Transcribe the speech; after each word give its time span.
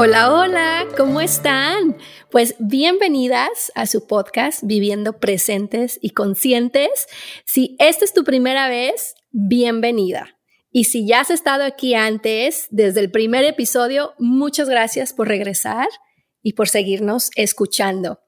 Hola, 0.00 0.32
hola, 0.32 0.86
¿cómo 0.96 1.20
están? 1.20 1.96
Pues 2.30 2.54
bienvenidas 2.60 3.72
a 3.74 3.88
su 3.88 4.06
podcast 4.06 4.62
Viviendo 4.62 5.18
Presentes 5.18 5.98
y 6.00 6.10
Conscientes. 6.10 7.08
Si 7.44 7.74
esta 7.80 8.04
es 8.04 8.14
tu 8.14 8.22
primera 8.22 8.68
vez, 8.68 9.16
bienvenida. 9.32 10.38
Y 10.70 10.84
si 10.84 11.04
ya 11.04 11.22
has 11.22 11.30
estado 11.30 11.64
aquí 11.64 11.96
antes, 11.96 12.68
desde 12.70 13.00
el 13.00 13.10
primer 13.10 13.44
episodio, 13.44 14.14
muchas 14.20 14.68
gracias 14.68 15.12
por 15.12 15.26
regresar 15.26 15.88
y 16.42 16.52
por 16.52 16.68
seguirnos 16.68 17.32
escuchando. 17.34 18.20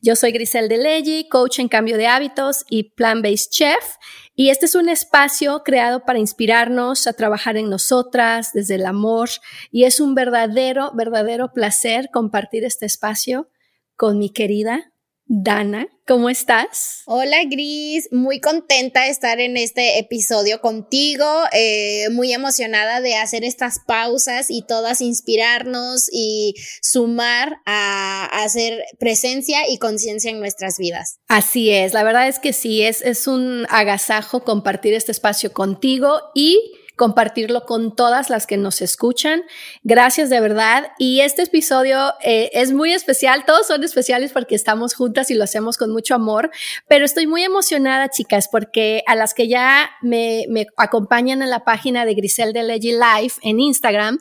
Yo 0.00 0.16
soy 0.16 0.32
Grisel 0.32 0.68
Leggi, 0.68 1.28
coach 1.28 1.58
en 1.58 1.68
cambio 1.68 1.96
de 1.96 2.06
hábitos 2.06 2.64
y 2.68 2.94
plant-based 2.94 3.50
chef, 3.50 3.96
y 4.34 4.50
este 4.50 4.66
es 4.66 4.74
un 4.74 4.88
espacio 4.88 5.62
creado 5.64 6.04
para 6.04 6.18
inspirarnos 6.18 7.06
a 7.06 7.12
trabajar 7.12 7.56
en 7.56 7.68
nosotras 7.68 8.52
desde 8.52 8.76
el 8.76 8.86
amor, 8.86 9.28
y 9.70 9.84
es 9.84 10.00
un 10.00 10.14
verdadero, 10.14 10.92
verdadero 10.94 11.52
placer 11.52 12.08
compartir 12.12 12.64
este 12.64 12.86
espacio 12.86 13.50
con 13.96 14.18
mi 14.18 14.30
querida 14.30 14.92
Dana, 15.30 15.88
¿cómo 16.06 16.30
estás? 16.30 17.02
Hola 17.04 17.36
Gris, 17.50 18.08
muy 18.10 18.40
contenta 18.40 19.02
de 19.02 19.10
estar 19.10 19.40
en 19.40 19.58
este 19.58 19.98
episodio 19.98 20.62
contigo, 20.62 21.26
eh, 21.52 22.08
muy 22.12 22.32
emocionada 22.32 23.02
de 23.02 23.14
hacer 23.14 23.44
estas 23.44 23.78
pausas 23.86 24.46
y 24.48 24.62
todas 24.62 25.02
inspirarnos 25.02 26.08
y 26.10 26.54
sumar 26.80 27.58
a, 27.66 28.24
hacer 28.42 28.82
presencia 28.98 29.68
y 29.68 29.76
conciencia 29.76 30.30
en 30.30 30.40
nuestras 30.40 30.78
vidas. 30.78 31.18
Así 31.28 31.68
es, 31.68 31.92
la 31.92 32.04
verdad 32.04 32.26
es 32.26 32.38
que 32.38 32.54
sí, 32.54 32.80
es, 32.80 33.02
es 33.02 33.26
un 33.26 33.66
agasajo 33.68 34.44
compartir 34.44 34.94
este 34.94 35.12
espacio 35.12 35.52
contigo 35.52 36.22
y 36.34 36.72
compartirlo 36.98 37.64
con 37.64 37.96
todas 37.96 38.28
las 38.28 38.46
que 38.46 38.58
nos 38.58 38.82
escuchan. 38.82 39.44
Gracias 39.82 40.28
de 40.28 40.40
verdad. 40.40 40.92
Y 40.98 41.20
este 41.20 41.42
episodio 41.42 42.12
eh, 42.22 42.50
es 42.52 42.72
muy 42.72 42.92
especial. 42.92 43.46
Todos 43.46 43.68
son 43.68 43.82
especiales 43.84 44.32
porque 44.32 44.54
estamos 44.54 44.94
juntas 44.94 45.30
y 45.30 45.34
lo 45.34 45.44
hacemos 45.44 45.78
con 45.78 45.90
mucho 45.90 46.14
amor. 46.14 46.50
Pero 46.88 47.06
estoy 47.06 47.26
muy 47.26 47.42
emocionada, 47.42 48.10
chicas, 48.10 48.48
porque 48.52 49.02
a 49.06 49.14
las 49.14 49.32
que 49.32 49.48
ya 49.48 49.88
me, 50.02 50.44
me 50.50 50.66
acompañan 50.76 51.40
en 51.40 51.48
la 51.48 51.64
página 51.64 52.04
de 52.04 52.14
Grisel 52.14 52.52
de 52.52 52.64
Leggy 52.64 52.92
Life 52.92 53.40
en 53.42 53.60
Instagram, 53.60 54.18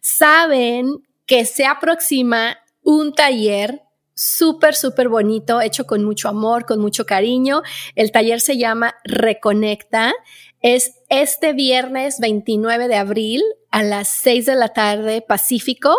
saben 0.00 1.02
que 1.26 1.44
se 1.44 1.66
aproxima 1.66 2.58
un 2.82 3.12
taller 3.12 3.82
súper, 4.14 4.74
súper 4.74 5.08
bonito, 5.08 5.62
hecho 5.62 5.86
con 5.86 6.04
mucho 6.04 6.28
amor, 6.28 6.66
con 6.66 6.78
mucho 6.78 7.06
cariño. 7.06 7.62
El 7.94 8.12
taller 8.12 8.40
se 8.40 8.58
llama 8.58 8.94
Reconecta 9.02 10.12
es 10.60 10.94
este 11.08 11.52
viernes 11.52 12.18
29 12.20 12.88
de 12.88 12.96
abril 12.96 13.42
a 13.70 13.82
las 13.82 14.08
6 14.08 14.46
de 14.46 14.54
la 14.54 14.68
tarde 14.68 15.22
Pacífico, 15.22 15.96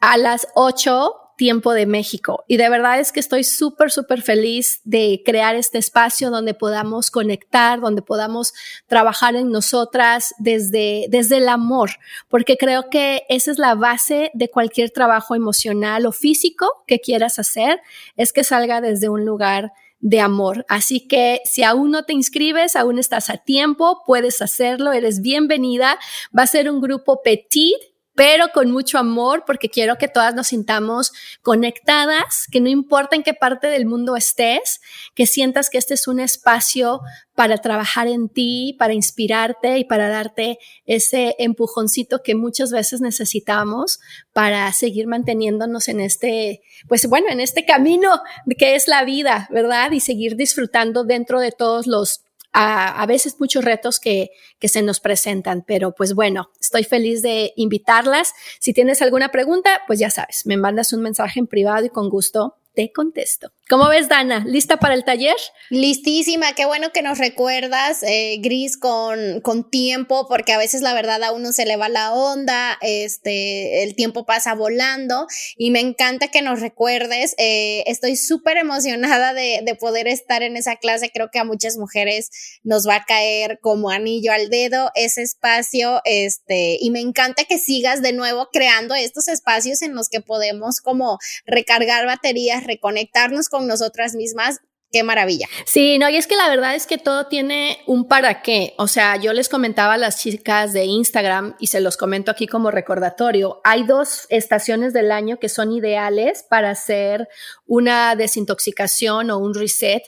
a 0.00 0.16
las 0.16 0.48
8 0.54 1.22
tiempo 1.36 1.72
de 1.72 1.86
México. 1.86 2.44
Y 2.46 2.56
de 2.56 2.68
verdad 2.68 3.00
es 3.00 3.10
que 3.10 3.18
estoy 3.18 3.42
súper, 3.42 3.90
súper 3.90 4.22
feliz 4.22 4.80
de 4.84 5.22
crear 5.24 5.56
este 5.56 5.78
espacio 5.78 6.30
donde 6.30 6.54
podamos 6.54 7.10
conectar, 7.10 7.80
donde 7.80 8.00
podamos 8.00 8.52
trabajar 8.86 9.34
en 9.34 9.50
nosotras 9.50 10.34
desde, 10.38 11.06
desde 11.08 11.38
el 11.38 11.48
amor, 11.48 11.90
porque 12.28 12.56
creo 12.56 12.90
que 12.90 13.22
esa 13.28 13.50
es 13.50 13.58
la 13.58 13.74
base 13.74 14.30
de 14.34 14.50
cualquier 14.50 14.90
trabajo 14.90 15.34
emocional 15.34 16.06
o 16.06 16.12
físico 16.12 16.84
que 16.86 17.00
quieras 17.00 17.40
hacer, 17.40 17.80
es 18.16 18.32
que 18.32 18.44
salga 18.44 18.80
desde 18.80 19.08
un 19.08 19.24
lugar 19.24 19.72
de 20.02 20.20
amor. 20.20 20.66
Así 20.68 21.06
que 21.06 21.40
si 21.44 21.62
aún 21.62 21.92
no 21.92 22.04
te 22.04 22.12
inscribes, 22.12 22.76
aún 22.76 22.98
estás 22.98 23.30
a 23.30 23.38
tiempo, 23.38 24.02
puedes 24.04 24.42
hacerlo, 24.42 24.92
eres 24.92 25.22
bienvenida. 25.22 25.98
Va 26.36 26.42
a 26.42 26.48
ser 26.48 26.68
un 26.68 26.82
grupo 26.82 27.22
petit 27.22 27.76
pero 28.14 28.48
con 28.52 28.70
mucho 28.70 28.98
amor, 28.98 29.44
porque 29.46 29.70
quiero 29.70 29.96
que 29.96 30.08
todas 30.08 30.34
nos 30.34 30.48
sintamos 30.48 31.12
conectadas, 31.42 32.46
que 32.50 32.60
no 32.60 32.68
importa 32.68 33.16
en 33.16 33.22
qué 33.22 33.34
parte 33.34 33.68
del 33.68 33.86
mundo 33.86 34.16
estés, 34.16 34.80
que 35.14 35.26
sientas 35.26 35.70
que 35.70 35.78
este 35.78 35.94
es 35.94 36.06
un 36.06 36.20
espacio 36.20 37.00
para 37.34 37.58
trabajar 37.58 38.08
en 38.08 38.28
ti, 38.28 38.76
para 38.78 38.92
inspirarte 38.92 39.78
y 39.78 39.84
para 39.84 40.08
darte 40.08 40.58
ese 40.84 41.34
empujoncito 41.38 42.22
que 42.22 42.34
muchas 42.34 42.70
veces 42.70 43.00
necesitamos 43.00 44.00
para 44.32 44.70
seguir 44.72 45.06
manteniéndonos 45.06 45.88
en 45.88 46.00
este, 46.00 46.62
pues 46.88 47.06
bueno, 47.08 47.28
en 47.30 47.40
este 47.40 47.64
camino 47.64 48.20
que 48.58 48.74
es 48.74 48.88
la 48.88 49.04
vida, 49.04 49.48
¿verdad? 49.50 49.92
Y 49.92 50.00
seguir 50.00 50.36
disfrutando 50.36 51.04
dentro 51.04 51.40
de 51.40 51.52
todos 51.52 51.86
los 51.86 52.21
a, 52.52 53.06
veces 53.06 53.36
muchos 53.38 53.64
retos 53.64 53.98
que, 53.98 54.30
que 54.58 54.68
se 54.68 54.82
nos 54.82 55.00
presentan, 55.00 55.64
pero 55.66 55.94
pues 55.94 56.14
bueno, 56.14 56.50
estoy 56.60 56.84
feliz 56.84 57.22
de 57.22 57.52
invitarlas. 57.56 58.34
Si 58.60 58.72
tienes 58.72 59.00
alguna 59.00 59.30
pregunta, 59.30 59.80
pues 59.86 59.98
ya 59.98 60.10
sabes, 60.10 60.44
me 60.46 60.56
mandas 60.56 60.92
un 60.92 61.02
mensaje 61.02 61.40
en 61.40 61.46
privado 61.46 61.86
y 61.86 61.88
con 61.88 62.08
gusto 62.10 62.56
te 62.74 62.92
contesto. 62.92 63.52
¿Cómo 63.68 63.88
ves, 63.88 64.08
Dana? 64.08 64.44
¿Lista 64.44 64.78
para 64.78 64.94
el 64.94 65.04
taller? 65.04 65.36
Listísima, 65.70 66.52
qué 66.54 66.66
bueno 66.66 66.90
que 66.92 67.00
nos 67.00 67.18
recuerdas, 67.18 68.02
eh, 68.02 68.38
Gris, 68.42 68.76
con, 68.76 69.40
con 69.40 69.70
tiempo, 69.70 70.26
porque 70.28 70.52
a 70.52 70.58
veces 70.58 70.82
la 70.82 70.92
verdad 70.92 71.22
a 71.22 71.32
uno 71.32 71.52
se 71.52 71.64
le 71.64 71.76
va 71.76 71.88
la 71.88 72.12
onda, 72.12 72.76
este, 72.82 73.84
el 73.84 73.94
tiempo 73.94 74.26
pasa 74.26 74.54
volando 74.54 75.26
y 75.56 75.70
me 75.70 75.78
encanta 75.78 76.28
que 76.28 76.42
nos 76.42 76.60
recuerdes. 76.60 77.34
Eh, 77.38 77.84
estoy 77.86 78.16
súper 78.16 78.58
emocionada 78.58 79.32
de, 79.32 79.60
de 79.64 79.74
poder 79.76 80.08
estar 80.08 80.42
en 80.42 80.56
esa 80.56 80.76
clase. 80.76 81.10
Creo 81.10 81.30
que 81.32 81.38
a 81.38 81.44
muchas 81.44 81.78
mujeres 81.78 82.30
nos 82.64 82.86
va 82.86 82.96
a 82.96 83.04
caer 83.04 83.60
como 83.62 83.90
anillo 83.90 84.32
al 84.32 84.50
dedo 84.50 84.90
ese 84.96 85.22
espacio, 85.22 86.00
este, 86.04 86.78
y 86.80 86.90
me 86.90 87.00
encanta 87.00 87.44
que 87.44 87.58
sigas 87.58 88.02
de 88.02 88.12
nuevo 88.12 88.48
creando 88.52 88.94
estos 88.96 89.28
espacios 89.28 89.82
en 89.82 89.94
los 89.94 90.08
que 90.08 90.20
podemos 90.20 90.80
como 90.80 91.18
recargar 91.46 92.06
baterías 92.06 92.64
reconectarnos 92.64 93.48
con 93.52 93.68
nosotras 93.68 94.16
mismas 94.16 94.58
qué 94.92 95.02
maravilla. 95.02 95.48
Sí, 95.64 95.98
no, 95.98 96.08
y 96.10 96.16
es 96.16 96.26
que 96.26 96.36
la 96.36 96.48
verdad 96.50 96.74
es 96.74 96.86
que 96.86 96.98
todo 96.98 97.26
tiene 97.26 97.78
un 97.86 98.06
para 98.06 98.42
qué. 98.42 98.74
O 98.76 98.86
sea, 98.86 99.16
yo 99.16 99.32
les 99.32 99.48
comentaba 99.48 99.94
a 99.94 99.98
las 99.98 100.18
chicas 100.20 100.72
de 100.72 100.84
Instagram 100.84 101.56
y 101.58 101.68
se 101.68 101.80
los 101.80 101.96
comento 101.96 102.30
aquí 102.30 102.46
como 102.46 102.70
recordatorio. 102.70 103.60
Hay 103.64 103.84
dos 103.84 104.26
estaciones 104.28 104.92
del 104.92 105.10
año 105.10 105.38
que 105.38 105.48
son 105.48 105.72
ideales 105.72 106.44
para 106.48 106.70
hacer 106.70 107.28
una 107.66 108.14
desintoxicación 108.14 109.30
o 109.30 109.38
un 109.38 109.54
reset, 109.54 110.02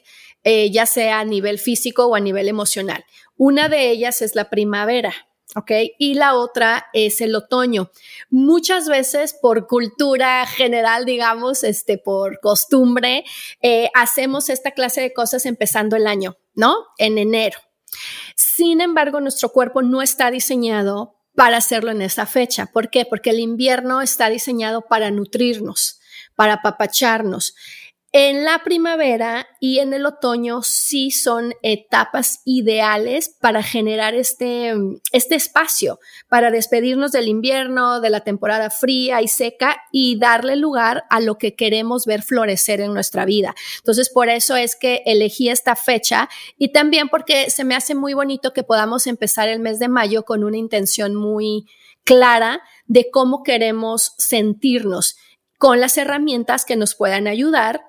eh, 0.44 0.70
ya 0.70 0.84
sea 0.84 1.20
a 1.20 1.24
nivel 1.24 1.58
físico 1.58 2.06
o 2.06 2.14
a 2.14 2.20
nivel 2.20 2.48
emocional. 2.48 3.04
Una 3.36 3.68
de 3.68 3.90
ellas 3.90 4.20
es 4.20 4.34
la 4.34 4.50
primavera. 4.50 5.14
¿Ok? 5.54 5.70
Y 5.98 6.14
la 6.14 6.34
otra 6.34 6.86
es 6.92 7.20
el 7.20 7.34
otoño. 7.34 7.90
Muchas 8.30 8.88
veces 8.88 9.34
por 9.40 9.66
cultura 9.66 10.46
general, 10.46 11.04
digamos, 11.04 11.64
este, 11.64 11.98
por 11.98 12.40
costumbre, 12.40 13.24
eh, 13.62 13.90
hacemos 13.94 14.48
esta 14.48 14.72
clase 14.72 15.00
de 15.00 15.12
cosas 15.12 15.46
empezando 15.46 15.96
el 15.96 16.06
año, 16.06 16.36
¿no? 16.54 16.74
En 16.98 17.18
enero. 17.18 17.58
Sin 18.36 18.80
embargo, 18.80 19.20
nuestro 19.20 19.50
cuerpo 19.50 19.82
no 19.82 20.02
está 20.02 20.30
diseñado 20.30 21.16
para 21.34 21.56
hacerlo 21.56 21.90
en 21.90 22.02
esa 22.02 22.26
fecha. 22.26 22.66
¿Por 22.66 22.90
qué? 22.90 23.04
Porque 23.04 23.30
el 23.30 23.40
invierno 23.40 24.02
está 24.02 24.28
diseñado 24.28 24.82
para 24.82 25.10
nutrirnos, 25.10 26.00
para 26.36 26.54
apapacharnos. 26.54 27.54
En 28.16 28.44
la 28.44 28.62
primavera 28.62 29.48
y 29.58 29.80
en 29.80 29.92
el 29.92 30.06
otoño 30.06 30.62
sí 30.62 31.10
son 31.10 31.52
etapas 31.62 32.42
ideales 32.44 33.36
para 33.40 33.60
generar 33.60 34.14
este, 34.14 34.72
este 35.10 35.34
espacio, 35.34 35.98
para 36.28 36.52
despedirnos 36.52 37.10
del 37.10 37.26
invierno, 37.26 38.00
de 38.00 38.10
la 38.10 38.20
temporada 38.20 38.70
fría 38.70 39.20
y 39.20 39.26
seca 39.26 39.82
y 39.90 40.16
darle 40.16 40.54
lugar 40.54 41.02
a 41.10 41.18
lo 41.18 41.38
que 41.38 41.56
queremos 41.56 42.06
ver 42.06 42.22
florecer 42.22 42.80
en 42.80 42.94
nuestra 42.94 43.24
vida. 43.24 43.52
Entonces, 43.78 44.10
por 44.10 44.28
eso 44.28 44.54
es 44.54 44.76
que 44.76 45.02
elegí 45.06 45.48
esta 45.48 45.74
fecha 45.74 46.28
y 46.56 46.70
también 46.70 47.08
porque 47.08 47.50
se 47.50 47.64
me 47.64 47.74
hace 47.74 47.96
muy 47.96 48.14
bonito 48.14 48.52
que 48.52 48.62
podamos 48.62 49.08
empezar 49.08 49.48
el 49.48 49.58
mes 49.58 49.80
de 49.80 49.88
mayo 49.88 50.24
con 50.24 50.44
una 50.44 50.56
intención 50.56 51.16
muy 51.16 51.66
clara 52.04 52.62
de 52.86 53.10
cómo 53.10 53.42
queremos 53.42 54.12
sentirnos 54.18 55.16
con 55.58 55.80
las 55.80 55.98
herramientas 55.98 56.64
que 56.64 56.76
nos 56.76 56.94
puedan 56.94 57.26
ayudar 57.26 57.82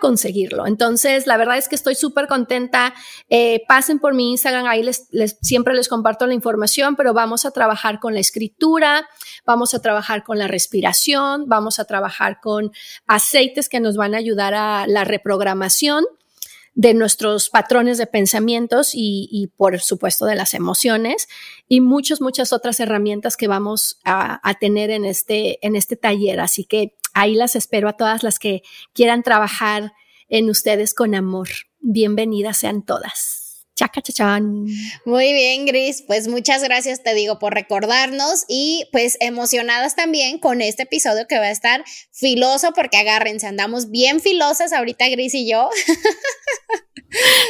conseguirlo. 0.00 0.66
Entonces, 0.66 1.26
la 1.26 1.36
verdad 1.36 1.58
es 1.58 1.68
que 1.68 1.74
estoy 1.74 1.94
súper 1.94 2.26
contenta. 2.26 2.94
Eh, 3.28 3.62
pasen 3.66 3.98
por 3.98 4.14
mi 4.14 4.30
Instagram, 4.30 4.66
ahí 4.66 4.82
les, 4.82 5.08
siempre 5.42 5.74
les 5.74 5.88
comparto 5.88 6.26
la 6.26 6.34
información, 6.34 6.96
pero 6.96 7.12
vamos 7.14 7.44
a 7.44 7.50
trabajar 7.50 8.00
con 8.00 8.14
la 8.14 8.20
escritura, 8.20 9.08
vamos 9.44 9.74
a 9.74 9.82
trabajar 9.82 10.24
con 10.24 10.38
la 10.38 10.48
respiración, 10.48 11.48
vamos 11.48 11.78
a 11.78 11.84
trabajar 11.84 12.40
con 12.40 12.72
aceites 13.06 13.68
que 13.68 13.80
nos 13.80 13.96
van 13.96 14.14
a 14.14 14.18
ayudar 14.18 14.54
a 14.54 14.86
la 14.86 15.04
reprogramación 15.04 16.04
de 16.74 16.94
nuestros 16.94 17.50
patrones 17.50 17.98
de 17.98 18.06
pensamientos 18.06 18.94
y, 18.94 19.28
y, 19.30 19.48
por 19.48 19.80
supuesto 19.80 20.24
de 20.24 20.36
las 20.36 20.54
emociones 20.54 21.28
y 21.68 21.80
muchas, 21.80 22.20
muchas 22.20 22.52
otras 22.52 22.78
herramientas 22.80 23.36
que 23.36 23.48
vamos 23.48 23.98
a, 24.04 24.40
a 24.48 24.54
tener 24.54 24.90
en 24.90 25.04
este, 25.04 25.64
en 25.66 25.74
este 25.74 25.96
taller. 25.96 26.40
Así 26.40 26.64
que 26.64 26.96
ahí 27.14 27.34
las 27.34 27.56
espero 27.56 27.88
a 27.88 27.96
todas 27.96 28.22
las 28.22 28.38
que 28.38 28.62
quieran 28.92 29.22
trabajar 29.22 29.92
en 30.28 30.50
ustedes 30.50 30.94
con 30.94 31.14
amor. 31.14 31.48
Bienvenidas 31.80 32.58
sean 32.58 32.84
todas. 32.84 33.40
Muy 35.06 35.32
bien, 35.32 35.64
Gris. 35.64 36.04
Pues 36.06 36.28
muchas 36.28 36.62
gracias, 36.62 37.02
te 37.02 37.14
digo, 37.14 37.38
por 37.38 37.54
recordarnos 37.54 38.44
y 38.46 38.86
pues 38.92 39.16
emocionadas 39.20 39.96
también 39.96 40.38
con 40.38 40.60
este 40.60 40.82
episodio 40.82 41.26
que 41.26 41.38
va 41.38 41.46
a 41.46 41.50
estar 41.50 41.82
filoso 42.12 42.72
porque 42.74 42.98
agárrense, 42.98 43.46
andamos 43.46 43.90
bien 43.90 44.20
filosas 44.20 44.74
ahorita, 44.74 45.08
Gris 45.08 45.34
y 45.34 45.50
yo. 45.50 45.70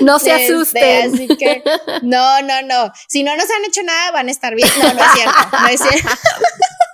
No 0.01 0.19
se 0.19 0.31
este, 0.31 0.55
asusten. 0.55 1.15
así 1.15 1.29
que, 1.37 1.63
no, 2.03 2.41
no, 2.41 2.63
no. 2.63 2.91
Si 3.09 3.23
no 3.23 3.37
nos 3.37 3.45
han 3.45 3.65
hecho 3.67 3.83
nada, 3.83 4.11
van 4.11 4.29
a 4.29 4.31
estar 4.31 4.55
bien. 4.55 4.67
No, 4.83 4.95
no 4.95 5.01
es 5.05 5.13
cierto. 5.13 5.59
No 5.61 5.69
es 5.69 5.81
cierto. 5.81 6.09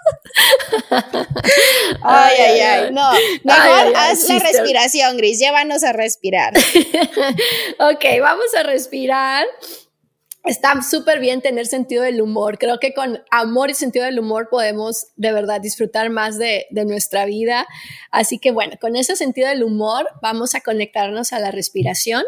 ay, 2.02 2.36
ay, 2.36 2.60
ay. 2.60 2.92
No, 2.92 3.10
mejor 3.44 3.96
haz 3.96 4.28
la 4.28 4.38
respiración, 4.38 5.16
Gris. 5.16 5.38
Llévanos 5.38 5.82
a 5.84 5.92
respirar. 5.92 6.54
ok, 7.78 8.04
vamos 8.20 8.54
a 8.58 8.62
respirar. 8.62 9.46
Está 10.44 10.80
súper 10.82 11.18
bien 11.18 11.42
tener 11.42 11.66
sentido 11.66 12.04
del 12.04 12.20
humor. 12.20 12.58
Creo 12.58 12.78
que 12.78 12.94
con 12.94 13.22
amor 13.30 13.70
y 13.70 13.74
sentido 13.74 14.04
del 14.04 14.20
humor 14.20 14.48
podemos 14.48 15.06
de 15.16 15.32
verdad 15.32 15.60
disfrutar 15.60 16.08
más 16.10 16.38
de, 16.38 16.66
de 16.70 16.84
nuestra 16.84 17.24
vida. 17.24 17.66
Así 18.12 18.38
que 18.38 18.52
bueno, 18.52 18.76
con 18.80 18.94
ese 18.94 19.16
sentido 19.16 19.48
del 19.48 19.64
humor 19.64 20.08
vamos 20.22 20.54
a 20.54 20.60
conectarnos 20.60 21.32
a 21.32 21.40
la 21.40 21.50
respiración 21.50 22.22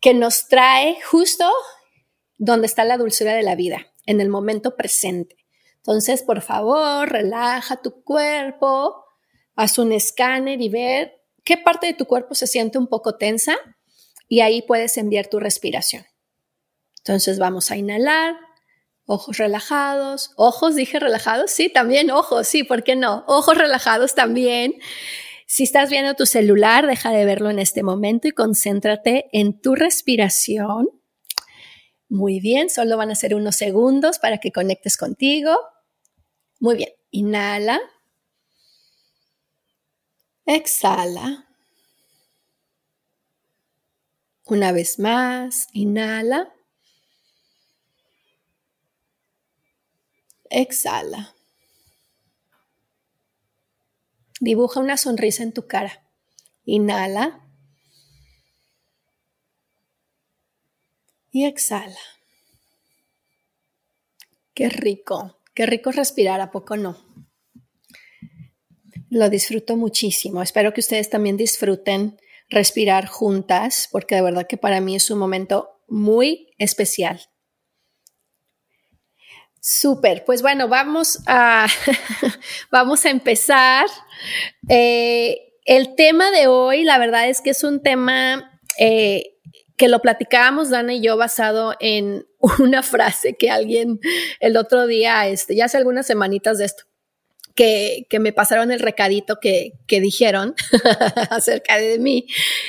que 0.00 0.14
nos 0.14 0.46
trae 0.46 0.98
justo 1.02 1.50
donde 2.38 2.66
está 2.66 2.84
la 2.84 2.96
dulzura 2.96 3.34
de 3.34 3.42
la 3.42 3.54
vida, 3.54 3.86
en 4.06 4.20
el 4.20 4.28
momento 4.28 4.76
presente. 4.76 5.39
Entonces, 5.80 6.22
por 6.22 6.42
favor, 6.42 7.08
relaja 7.08 7.80
tu 7.80 8.02
cuerpo, 8.02 9.04
haz 9.56 9.78
un 9.78 9.92
escáner 9.92 10.60
y 10.60 10.68
ver 10.68 11.22
qué 11.44 11.56
parte 11.56 11.86
de 11.86 11.94
tu 11.94 12.06
cuerpo 12.06 12.34
se 12.34 12.46
siente 12.46 12.78
un 12.78 12.86
poco 12.86 13.16
tensa 13.16 13.56
y 14.28 14.40
ahí 14.40 14.62
puedes 14.62 14.96
enviar 14.96 15.26
tu 15.26 15.40
respiración. 15.40 16.04
Entonces 16.98 17.38
vamos 17.38 17.70
a 17.70 17.76
inhalar, 17.76 18.36
ojos 19.06 19.38
relajados, 19.38 20.32
ojos, 20.36 20.76
dije 20.76 21.00
relajados, 21.00 21.50
sí, 21.50 21.68
también 21.68 22.10
ojos, 22.10 22.46
sí, 22.46 22.62
¿por 22.62 22.84
qué 22.84 22.94
no? 22.94 23.24
Ojos 23.26 23.56
relajados 23.56 24.14
también. 24.14 24.74
Si 25.46 25.64
estás 25.64 25.90
viendo 25.90 26.14
tu 26.14 26.26
celular, 26.26 26.86
deja 26.86 27.10
de 27.10 27.24
verlo 27.24 27.50
en 27.50 27.58
este 27.58 27.82
momento 27.82 28.28
y 28.28 28.32
concéntrate 28.32 29.28
en 29.32 29.60
tu 29.60 29.74
respiración. 29.74 30.88
Muy 32.10 32.40
bien, 32.40 32.70
solo 32.70 32.96
van 32.96 33.12
a 33.12 33.14
ser 33.14 33.36
unos 33.36 33.54
segundos 33.54 34.18
para 34.18 34.38
que 34.38 34.50
conectes 34.50 34.96
contigo. 34.96 35.56
Muy 36.58 36.76
bien, 36.76 36.90
inhala. 37.12 37.80
Exhala. 40.44 41.46
Una 44.44 44.72
vez 44.72 44.98
más, 44.98 45.68
inhala. 45.72 46.52
Exhala. 50.50 51.32
Dibuja 54.40 54.80
una 54.80 54.96
sonrisa 54.96 55.44
en 55.44 55.52
tu 55.52 55.68
cara. 55.68 56.02
Inhala. 56.64 57.40
Y 61.30 61.46
exhala. 61.46 61.96
Qué 64.54 64.68
rico, 64.68 65.38
qué 65.54 65.66
rico 65.66 65.92
respirar, 65.92 66.40
¿a 66.40 66.50
poco 66.50 66.76
no? 66.76 66.98
Lo 69.08 69.28
disfruto 69.28 69.76
muchísimo. 69.76 70.42
Espero 70.42 70.72
que 70.72 70.80
ustedes 70.80 71.10
también 71.10 71.36
disfruten 71.36 72.20
respirar 72.48 73.06
juntas, 73.06 73.88
porque 73.90 74.16
de 74.16 74.22
verdad 74.22 74.46
que 74.46 74.56
para 74.56 74.80
mí 74.80 74.96
es 74.96 75.10
un 75.10 75.18
momento 75.18 75.80
muy 75.88 76.52
especial. 76.58 77.20
Súper, 79.60 80.24
pues 80.24 80.42
bueno, 80.42 80.68
vamos 80.68 81.20
a, 81.26 81.66
vamos 82.70 83.04
a 83.04 83.10
empezar. 83.10 83.86
Eh, 84.68 85.54
el 85.64 85.94
tema 85.94 86.30
de 86.30 86.46
hoy, 86.46 86.82
la 86.82 86.98
verdad 86.98 87.28
es 87.28 87.40
que 87.40 87.50
es 87.50 87.62
un 87.62 87.82
tema 87.82 88.60
eh, 88.78 89.29
que 89.80 89.88
lo 89.88 90.00
platicábamos 90.00 90.68
Dana 90.68 90.92
y 90.92 91.00
yo 91.00 91.16
basado 91.16 91.74
en 91.80 92.26
una 92.58 92.82
frase 92.82 93.34
que 93.38 93.50
alguien 93.50 93.98
el 94.38 94.58
otro 94.58 94.86
día, 94.86 95.26
este, 95.26 95.56
ya 95.56 95.64
hace 95.64 95.78
algunas 95.78 96.06
semanitas 96.06 96.58
de 96.58 96.66
esto, 96.66 96.84
que, 97.54 98.06
que 98.10 98.18
me 98.18 98.34
pasaron 98.34 98.72
el 98.72 98.80
recadito 98.80 99.38
que, 99.40 99.72
que 99.86 100.02
dijeron 100.02 100.54
acerca 101.30 101.78
de 101.78 101.98
mí. 101.98 102.26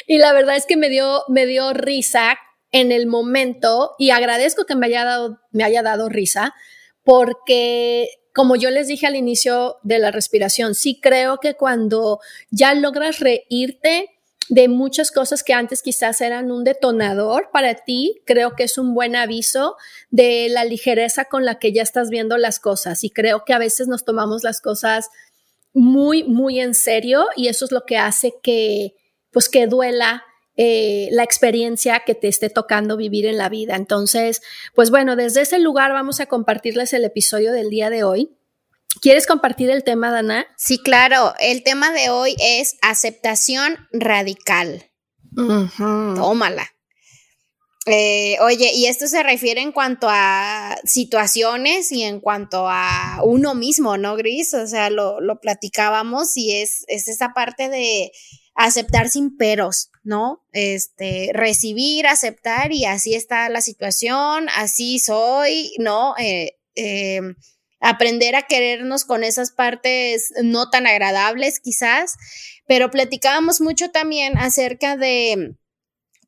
Y 0.07 0.19
la 0.19 0.31
verdad 0.31 0.55
es 0.55 0.65
que 0.65 0.77
me 0.77 0.87
dio, 0.87 1.25
me 1.27 1.45
dio 1.45 1.73
risa 1.73 2.39
en 2.71 2.93
el 2.93 3.07
momento 3.07 3.91
y 3.99 4.11
agradezco 4.11 4.65
que 4.65 4.75
me 4.75 4.85
haya 4.85 5.03
dado, 5.03 5.41
me 5.51 5.65
haya 5.65 5.83
dado 5.83 6.07
risa 6.07 6.55
porque 7.03 8.07
como 8.33 8.55
yo 8.55 8.69
les 8.69 8.87
dije 8.87 9.05
al 9.05 9.17
inicio 9.17 9.79
de 9.83 9.99
la 9.99 10.11
respiración, 10.11 10.75
sí 10.75 10.97
creo 11.01 11.39
que 11.39 11.55
cuando 11.55 12.21
ya 12.51 12.73
logras 12.73 13.19
reírte, 13.19 14.20
de 14.51 14.67
muchas 14.67 15.11
cosas 15.11 15.43
que 15.43 15.53
antes 15.53 15.81
quizás 15.81 16.19
eran 16.19 16.51
un 16.51 16.65
detonador 16.65 17.51
para 17.53 17.73
ti, 17.73 18.21
creo 18.25 18.53
que 18.53 18.63
es 18.63 18.77
un 18.77 18.93
buen 18.93 19.15
aviso 19.15 19.77
de 20.09 20.49
la 20.49 20.65
ligereza 20.65 21.23
con 21.23 21.45
la 21.45 21.57
que 21.57 21.71
ya 21.71 21.81
estás 21.81 22.09
viendo 22.09 22.37
las 22.37 22.59
cosas. 22.59 23.05
Y 23.05 23.11
creo 23.11 23.45
que 23.45 23.53
a 23.53 23.59
veces 23.59 23.87
nos 23.87 24.03
tomamos 24.03 24.43
las 24.43 24.59
cosas 24.59 25.09
muy, 25.73 26.25
muy 26.25 26.59
en 26.59 26.75
serio 26.75 27.27
y 27.37 27.47
eso 27.47 27.63
es 27.63 27.71
lo 27.71 27.85
que 27.85 27.97
hace 27.97 28.33
que, 28.43 28.97
pues, 29.31 29.47
que 29.47 29.67
duela 29.67 30.25
eh, 30.57 31.07
la 31.13 31.23
experiencia 31.23 32.01
que 32.05 32.13
te 32.13 32.27
esté 32.27 32.49
tocando 32.49 32.97
vivir 32.97 33.27
en 33.27 33.37
la 33.37 33.47
vida. 33.47 33.77
Entonces, 33.77 34.41
pues 34.75 34.91
bueno, 34.91 35.15
desde 35.15 35.43
ese 35.43 35.59
lugar 35.59 35.93
vamos 35.93 36.19
a 36.19 36.25
compartirles 36.25 36.91
el 36.91 37.05
episodio 37.05 37.53
del 37.53 37.69
día 37.69 37.89
de 37.89 38.03
hoy. 38.03 38.35
¿Quieres 38.99 39.25
compartir 39.25 39.69
el 39.69 39.83
tema, 39.83 40.11
Dana? 40.11 40.45
Sí, 40.57 40.77
claro. 40.77 41.33
El 41.39 41.63
tema 41.63 41.91
de 41.91 42.09
hoy 42.09 42.35
es 42.39 42.75
aceptación 42.81 43.77
radical. 43.91 44.91
Tómala. 45.77 46.69
Eh, 47.87 48.37
oye, 48.41 48.73
y 48.75 48.85
esto 48.85 49.07
se 49.07 49.23
refiere 49.23 49.61
en 49.61 49.71
cuanto 49.71 50.07
a 50.09 50.77
situaciones 50.83 51.91
y 51.91 52.03
en 52.03 52.19
cuanto 52.19 52.67
a 52.67 53.21
uno 53.23 53.55
mismo, 53.55 53.97
¿no, 53.97 54.15
Gris? 54.15 54.53
O 54.53 54.67
sea, 54.67 54.91
lo, 54.91 55.17
platicábamos 55.41 56.37
y 56.37 56.57
es, 56.57 56.83
es 56.87 57.07
esa 57.07 57.29
parte 57.33 57.69
de 57.69 58.11
aceptar 58.53 59.09
sin 59.09 59.35
peros, 59.35 59.89
¿no? 60.03 60.43
Este, 60.51 61.31
recibir, 61.33 62.05
aceptar 62.05 62.71
y 62.71 62.85
así 62.85 63.15
está 63.15 63.49
la 63.49 63.61
situación, 63.61 64.47
así 64.55 64.99
soy, 64.99 65.73
¿no? 65.79 66.13
Eh, 66.19 66.59
eh, 66.75 67.21
aprender 67.81 68.35
a 68.35 68.43
querernos 68.43 69.03
con 69.03 69.23
esas 69.23 69.51
partes 69.51 70.33
no 70.43 70.69
tan 70.69 70.87
agradables 70.87 71.59
quizás, 71.59 72.15
pero 72.67 72.91
platicábamos 72.91 73.59
mucho 73.59 73.91
también 73.91 74.37
acerca 74.37 74.95
de 74.95 75.55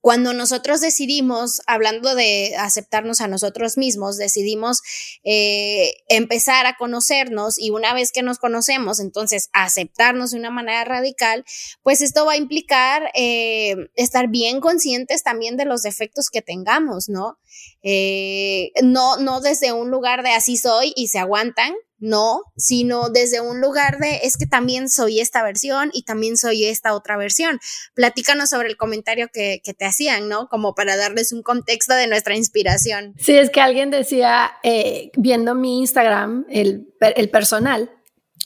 cuando 0.03 0.33
nosotros 0.33 0.81
decidimos, 0.81 1.61
hablando 1.65 2.13
de 2.13 2.57
aceptarnos 2.57 3.21
a 3.21 3.29
nosotros 3.29 3.77
mismos, 3.77 4.17
decidimos 4.17 4.81
eh, 5.23 5.93
empezar 6.09 6.65
a 6.65 6.75
conocernos 6.75 7.57
y 7.57 7.69
una 7.69 7.93
vez 7.93 8.11
que 8.11 8.21
nos 8.21 8.37
conocemos, 8.37 8.99
entonces 8.99 9.49
aceptarnos 9.53 10.31
de 10.31 10.39
una 10.39 10.51
manera 10.51 10.83
radical, 10.83 11.45
pues 11.83 12.01
esto 12.01 12.25
va 12.25 12.33
a 12.33 12.37
implicar 12.37 13.11
eh, 13.13 13.77
estar 13.95 14.27
bien 14.27 14.59
conscientes 14.59 15.23
también 15.23 15.55
de 15.55 15.63
los 15.63 15.83
defectos 15.83 16.29
que 16.29 16.41
tengamos, 16.41 17.07
¿no? 17.07 17.39
Eh, 17.81 18.73
no, 18.83 19.15
no 19.15 19.39
desde 19.39 19.71
un 19.71 19.89
lugar 19.89 20.21
de 20.21 20.31
así 20.31 20.57
soy 20.57 20.91
y 20.97 21.07
se 21.07 21.19
aguantan, 21.19 21.73
no, 22.03 22.41
sino 22.57 23.09
desde 23.09 23.39
un 23.39 23.61
lugar 23.61 23.97
de 23.97 24.19
es 24.23 24.35
que 24.35 24.45
también 24.45 24.89
soy 24.89 25.21
esta 25.21 25.41
versión 25.41 25.89
y 25.93 26.03
también 26.03 26.35
soy 26.35 26.65
esta 26.65 26.93
otra 26.95 27.15
versión. 27.15 27.61
Platícanos 27.95 28.49
sobre 28.49 28.67
el 28.67 28.75
comentario 28.75 29.29
que, 29.31 29.61
te 29.63 29.85
hacían, 29.85 30.27
¿no? 30.27 30.49
Como 30.49 30.75
para 30.75 30.97
darles 30.97 31.31
un 31.31 31.41
contexto 31.43 31.93
de 31.93 32.07
nuestra 32.07 32.35
inspiración. 32.35 33.15
Sí, 33.17 33.37
es 33.37 33.49
que 33.49 33.61
alguien 33.61 33.89
decía, 33.89 34.51
eh, 34.63 35.11
viendo 35.15 35.55
mi 35.55 35.79
Instagram, 35.79 36.45
el, 36.49 36.93
personal, 37.31 37.89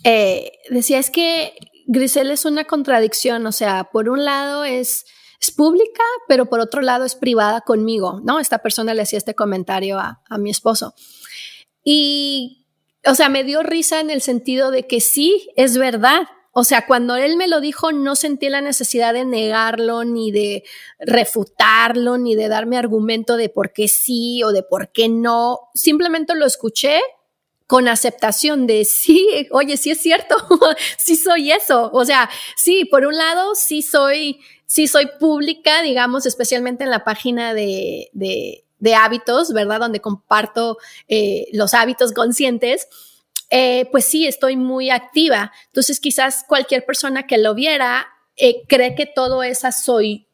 eh, 0.03 0.51
decía, 0.69 0.99
es 0.99 1.09
que 1.09 1.53
Grisel 1.87 2.29
es 2.29 2.45
una 2.45 2.65
contradicción, 2.65 3.47
o 3.47 3.51
sea, 3.51 3.89
por 3.91 4.07
un 4.07 4.23
lado 4.23 4.65
es, 4.65 5.05
es 5.41 5.49
pública, 5.49 6.03
pero 6.27 6.45
por 6.45 6.59
otro 6.59 6.81
lado 6.81 7.05
es 7.05 7.15
privada 7.15 7.61
conmigo, 7.61 8.21
¿no? 8.23 8.39
Esta 8.39 8.59
persona 8.59 8.93
le 8.93 9.01
hacía 9.01 9.17
este 9.17 9.33
comentario 9.33 9.97
a, 9.97 10.21
a 10.29 10.37
mi 10.37 10.51
esposo. 10.51 10.93
Y 11.83 12.66
o 13.07 13.15
sea, 13.15 13.29
me 13.29 13.43
dio 13.43 13.63
risa 13.63 13.99
en 13.99 14.09
el 14.09 14.21
sentido 14.21 14.71
de 14.71 14.87
que 14.87 15.01
sí, 15.01 15.49
es 15.55 15.77
verdad. 15.77 16.27
O 16.51 16.63
sea, 16.63 16.87
cuando 16.87 17.15
él 17.15 17.37
me 17.37 17.47
lo 17.47 17.61
dijo, 17.61 17.91
no 17.91 18.15
sentí 18.15 18.49
la 18.49 18.61
necesidad 18.61 19.13
de 19.13 19.25
negarlo, 19.25 20.03
ni 20.03 20.31
de 20.31 20.63
refutarlo, 20.99 22.17
ni 22.17 22.35
de 22.35 22.47
darme 22.47 22.77
argumento 22.77 23.37
de 23.37 23.49
por 23.49 23.73
qué 23.73 23.87
sí 23.87 24.41
o 24.43 24.51
de 24.51 24.63
por 24.63 24.91
qué 24.91 25.07
no. 25.07 25.69
Simplemente 25.75 26.33
lo 26.35 26.45
escuché, 26.45 26.99
con 27.67 27.89
aceptación 27.89 28.65
de 28.65 28.85
sí, 28.85 29.27
oye, 29.51 29.77
sí 29.77 29.91
es 29.91 30.01
cierto, 30.01 30.35
sí 30.97 31.17
soy 31.17 31.51
eso. 31.51 31.91
O 31.93 32.05
sea, 32.05 32.29
sí, 32.55 32.85
por 32.85 33.05
un 33.05 33.15
lado, 33.15 33.53
sí 33.55 33.81
soy, 33.81 34.39
sí 34.65 34.87
soy 34.87 35.07
pública, 35.19 35.81
digamos, 35.81 36.25
especialmente 36.25 36.85
en 36.85 36.89
la 36.89 37.03
página 37.03 37.53
de, 37.53 38.09
de, 38.13 38.63
de 38.79 38.95
hábitos, 38.95 39.53
¿verdad? 39.53 39.79
Donde 39.79 40.01
comparto 40.01 40.77
eh, 41.07 41.47
los 41.53 41.73
hábitos 41.73 42.13
conscientes. 42.13 42.87
Eh, 43.49 43.87
pues 43.91 44.05
sí, 44.05 44.27
estoy 44.27 44.57
muy 44.57 44.89
activa. 44.89 45.51
Entonces, 45.67 45.99
quizás 45.99 46.43
cualquier 46.47 46.85
persona 46.85 47.27
que 47.27 47.37
lo 47.37 47.55
viera 47.55 48.07
eh, 48.35 48.63
cree 48.67 48.95
que 48.95 49.05
todo 49.05 49.43
esa 49.43 49.71
soy, 49.71 50.27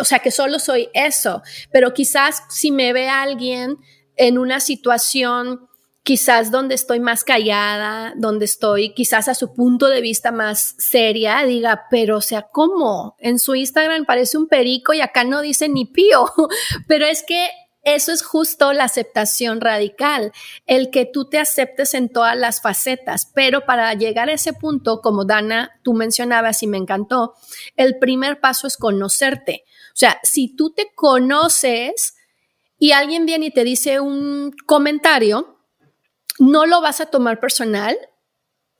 o 0.00 0.04
sea, 0.04 0.18
que 0.18 0.30
solo 0.30 0.58
soy 0.58 0.88
eso. 0.92 1.42
Pero 1.72 1.94
quizás 1.94 2.42
si 2.50 2.70
me 2.70 2.92
ve 2.92 3.08
alguien 3.08 3.76
en 4.16 4.38
una 4.38 4.60
situación 4.60 5.68
quizás 6.08 6.50
donde 6.50 6.74
estoy 6.74 7.00
más 7.00 7.22
callada, 7.22 8.14
donde 8.16 8.46
estoy 8.46 8.94
quizás 8.94 9.28
a 9.28 9.34
su 9.34 9.52
punto 9.52 9.88
de 9.88 10.00
vista 10.00 10.32
más 10.32 10.74
seria, 10.78 11.44
diga, 11.44 11.84
pero 11.90 12.16
o 12.16 12.20
sea, 12.22 12.46
¿cómo? 12.50 13.14
En 13.18 13.38
su 13.38 13.54
Instagram 13.54 14.06
parece 14.06 14.38
un 14.38 14.48
perico 14.48 14.94
y 14.94 15.02
acá 15.02 15.24
no 15.24 15.42
dice 15.42 15.68
ni 15.68 15.84
pío, 15.84 16.24
pero 16.88 17.04
es 17.04 17.22
que 17.22 17.50
eso 17.82 18.12
es 18.12 18.22
justo 18.22 18.72
la 18.72 18.84
aceptación 18.84 19.60
radical, 19.60 20.32
el 20.66 20.90
que 20.90 21.06
tú 21.06 21.28
te 21.28 21.38
aceptes 21.38 21.94
en 21.94 22.08
todas 22.08 22.36
las 22.36 22.60
facetas, 22.60 23.30
pero 23.34 23.64
para 23.64 23.92
llegar 23.94 24.28
a 24.28 24.34
ese 24.34 24.52
punto, 24.52 25.00
como 25.00 25.24
Dana, 25.24 25.70
tú 25.82 25.94
mencionabas 25.94 26.62
y 26.62 26.66
me 26.66 26.76
encantó, 26.76 27.34
el 27.76 27.98
primer 27.98 28.40
paso 28.40 28.66
es 28.66 28.76
conocerte. 28.76 29.64
O 29.88 29.96
sea, 29.96 30.20
si 30.22 30.54
tú 30.54 30.70
te 30.70 30.92
conoces 30.94 32.14
y 32.78 32.92
alguien 32.92 33.26
viene 33.26 33.46
y 33.46 33.50
te 33.50 33.64
dice 33.64 34.00
un 34.00 34.54
comentario, 34.66 35.58
no 36.38 36.66
lo 36.66 36.80
vas 36.80 37.00
a 37.00 37.06
tomar 37.06 37.40
personal. 37.40 37.96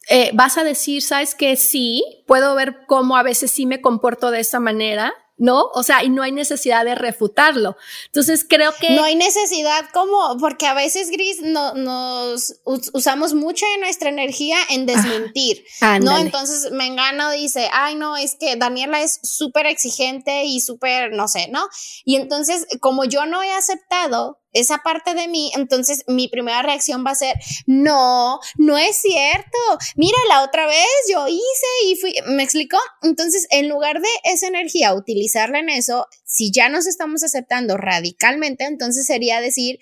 Eh, 0.08 0.30
vas 0.32 0.56
a 0.56 0.64
decir, 0.64 1.02
sabes 1.02 1.34
que 1.34 1.56
sí, 1.56 2.24
puedo 2.26 2.54
ver 2.54 2.86
cómo 2.86 3.16
a 3.16 3.22
veces 3.22 3.50
sí 3.50 3.66
me 3.66 3.80
comporto 3.80 4.30
de 4.30 4.40
esa 4.40 4.58
manera, 4.60 5.12
¿no? 5.38 5.70
O 5.74 5.82
sea, 5.82 6.04
y 6.04 6.10
no 6.10 6.22
hay 6.22 6.32
necesidad 6.32 6.84
de 6.84 6.94
refutarlo. 6.94 7.76
Entonces 8.06 8.44
creo 8.48 8.72
que... 8.78 8.90
No 8.90 9.04
hay 9.04 9.14
necesidad 9.14 9.88
como, 9.92 10.36
porque 10.38 10.66
a 10.66 10.74
veces, 10.74 11.10
Gris, 11.10 11.40
no, 11.42 11.74
nos 11.74 12.60
usamos 12.64 13.34
mucho 13.34 13.64
de 13.66 13.78
nuestra 13.78 14.08
energía 14.08 14.58
en 14.70 14.86
desmentir, 14.86 15.64
¿no? 16.02 16.18
Entonces 16.18 16.70
Mengano 16.72 17.30
dice, 17.30 17.68
ay, 17.72 17.94
no, 17.94 18.16
es 18.16 18.36
que 18.38 18.56
Daniela 18.56 19.00
es 19.00 19.20
súper 19.22 19.66
exigente 19.66 20.44
y 20.44 20.60
súper, 20.60 21.12
no 21.12 21.28
sé, 21.28 21.48
¿no? 21.48 21.66
Y 22.04 22.16
entonces, 22.16 22.66
como 22.80 23.04
yo 23.04 23.26
no 23.26 23.42
he 23.42 23.52
aceptado 23.52 24.40
esa 24.60 24.78
parte 24.78 25.14
de 25.14 25.28
mí, 25.28 25.50
entonces 25.54 26.04
mi 26.06 26.28
primera 26.28 26.62
reacción 26.62 27.04
va 27.06 27.12
a 27.12 27.16
ser, 27.16 27.34
no, 27.66 28.40
no 28.56 28.78
es 28.78 28.96
cierto. 28.96 29.58
Mira, 29.96 30.18
la 30.28 30.42
otra 30.42 30.66
vez 30.66 30.86
yo 31.10 31.26
hice 31.28 31.66
y 31.86 31.96
fui, 31.96 32.14
¿me 32.26 32.42
explicó? 32.42 32.78
Entonces, 33.02 33.46
en 33.50 33.68
lugar 33.68 34.00
de 34.00 34.08
esa 34.24 34.48
energía, 34.48 34.94
utilizarla 34.94 35.58
en 35.58 35.68
eso, 35.68 36.06
si 36.24 36.50
ya 36.52 36.68
nos 36.68 36.86
estamos 36.86 37.22
aceptando 37.22 37.76
radicalmente, 37.76 38.64
entonces 38.64 39.06
sería 39.06 39.40
decir, 39.40 39.78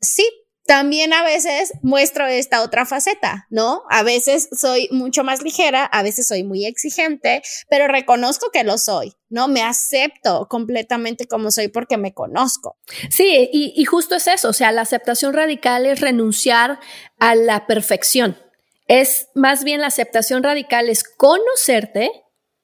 sí, 0.00 0.28
también 0.66 1.12
a 1.12 1.22
veces 1.22 1.72
muestro 1.82 2.26
esta 2.26 2.62
otra 2.62 2.84
faceta, 2.86 3.46
¿no? 3.50 3.82
A 3.88 4.02
veces 4.02 4.48
soy 4.52 4.88
mucho 4.90 5.22
más 5.22 5.42
ligera, 5.42 5.84
a 5.84 6.02
veces 6.02 6.26
soy 6.26 6.42
muy 6.42 6.66
exigente, 6.66 7.42
pero 7.70 7.86
reconozco 7.86 8.50
que 8.50 8.64
lo 8.64 8.76
soy, 8.76 9.14
¿no? 9.28 9.46
Me 9.46 9.62
acepto 9.62 10.48
completamente 10.48 11.26
como 11.26 11.50
soy 11.50 11.68
porque 11.68 11.96
me 11.96 12.12
conozco. 12.12 12.76
Sí, 13.10 13.48
y, 13.52 13.84
justo 13.84 14.16
es 14.16 14.26
eso, 14.26 14.48
o 14.48 14.52
sea, 14.52 14.72
la 14.72 14.82
aceptación 14.82 15.32
radical 15.32 15.86
es 15.86 16.00
renunciar 16.00 16.80
a 17.18 17.34
la 17.34 17.66
perfección. 17.66 18.36
Es 18.88 19.28
más 19.34 19.64
bien 19.64 19.80
la 19.80 19.88
aceptación 19.88 20.42
radical 20.42 20.88
es 20.88 21.04
conocerte 21.04 22.10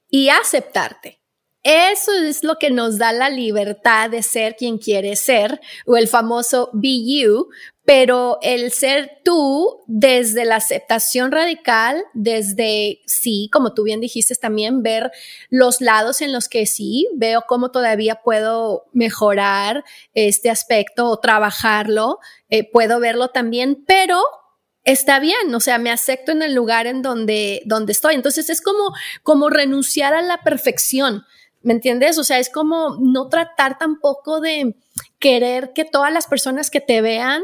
y 0.08 0.28
aceptarte. 0.28 1.21
Eso 1.62 2.12
es 2.12 2.42
lo 2.42 2.56
que 2.56 2.70
nos 2.70 2.98
da 2.98 3.12
la 3.12 3.30
libertad 3.30 4.10
de 4.10 4.22
ser 4.22 4.56
quien 4.56 4.78
quiere 4.78 5.14
ser, 5.14 5.60
o 5.86 5.96
el 5.96 6.08
famoso 6.08 6.70
be 6.72 7.04
you, 7.06 7.48
pero 7.84 8.38
el 8.42 8.72
ser 8.72 9.20
tú 9.24 9.80
desde 9.86 10.44
la 10.44 10.56
aceptación 10.56 11.30
radical, 11.30 12.02
desde 12.14 13.00
sí, 13.06 13.48
como 13.52 13.74
tú 13.74 13.84
bien 13.84 14.00
dijiste 14.00 14.34
también, 14.34 14.82
ver 14.82 15.12
los 15.50 15.80
lados 15.80 16.20
en 16.20 16.32
los 16.32 16.48
que 16.48 16.66
sí, 16.66 17.08
veo 17.14 17.44
cómo 17.46 17.70
todavía 17.70 18.22
puedo 18.24 18.86
mejorar 18.92 19.84
este 20.14 20.50
aspecto 20.50 21.08
o 21.08 21.18
trabajarlo, 21.18 22.18
eh, 22.50 22.68
puedo 22.68 22.98
verlo 22.98 23.28
también, 23.28 23.84
pero 23.86 24.20
está 24.84 25.20
bien, 25.20 25.54
o 25.54 25.60
sea, 25.60 25.78
me 25.78 25.90
acepto 25.90 26.32
en 26.32 26.42
el 26.42 26.54
lugar 26.54 26.86
en 26.86 27.02
donde, 27.02 27.62
donde 27.66 27.92
estoy. 27.92 28.14
Entonces 28.14 28.50
es 28.50 28.60
como, 28.60 28.92
como 29.22 29.48
renunciar 29.48 30.14
a 30.14 30.22
la 30.22 30.42
perfección. 30.42 31.24
¿Me 31.62 31.72
entiendes? 31.72 32.18
O 32.18 32.24
sea, 32.24 32.38
es 32.38 32.50
como 32.50 32.96
no 33.00 33.28
tratar 33.28 33.78
tampoco 33.78 34.40
de 34.40 34.76
querer 35.18 35.72
que 35.72 35.84
todas 35.84 36.12
las 36.12 36.26
personas 36.26 36.70
que 36.70 36.80
te 36.80 37.00
vean 37.00 37.42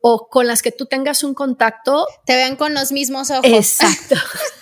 o 0.00 0.28
con 0.28 0.46
las 0.46 0.62
que 0.62 0.70
tú 0.70 0.86
tengas 0.86 1.24
un 1.24 1.34
contacto 1.34 2.06
te 2.24 2.36
vean 2.36 2.56
con 2.56 2.72
los 2.72 2.92
mismos 2.92 3.30
ojos. 3.30 3.44
Exacto. 3.44 4.14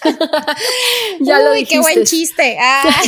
ya 1.20 1.40
lo 1.40 1.52
dijiste. 1.52 1.74
qué 1.74 1.80
buen 1.80 2.04
chiste. 2.04 2.56
Ah. 2.58 3.02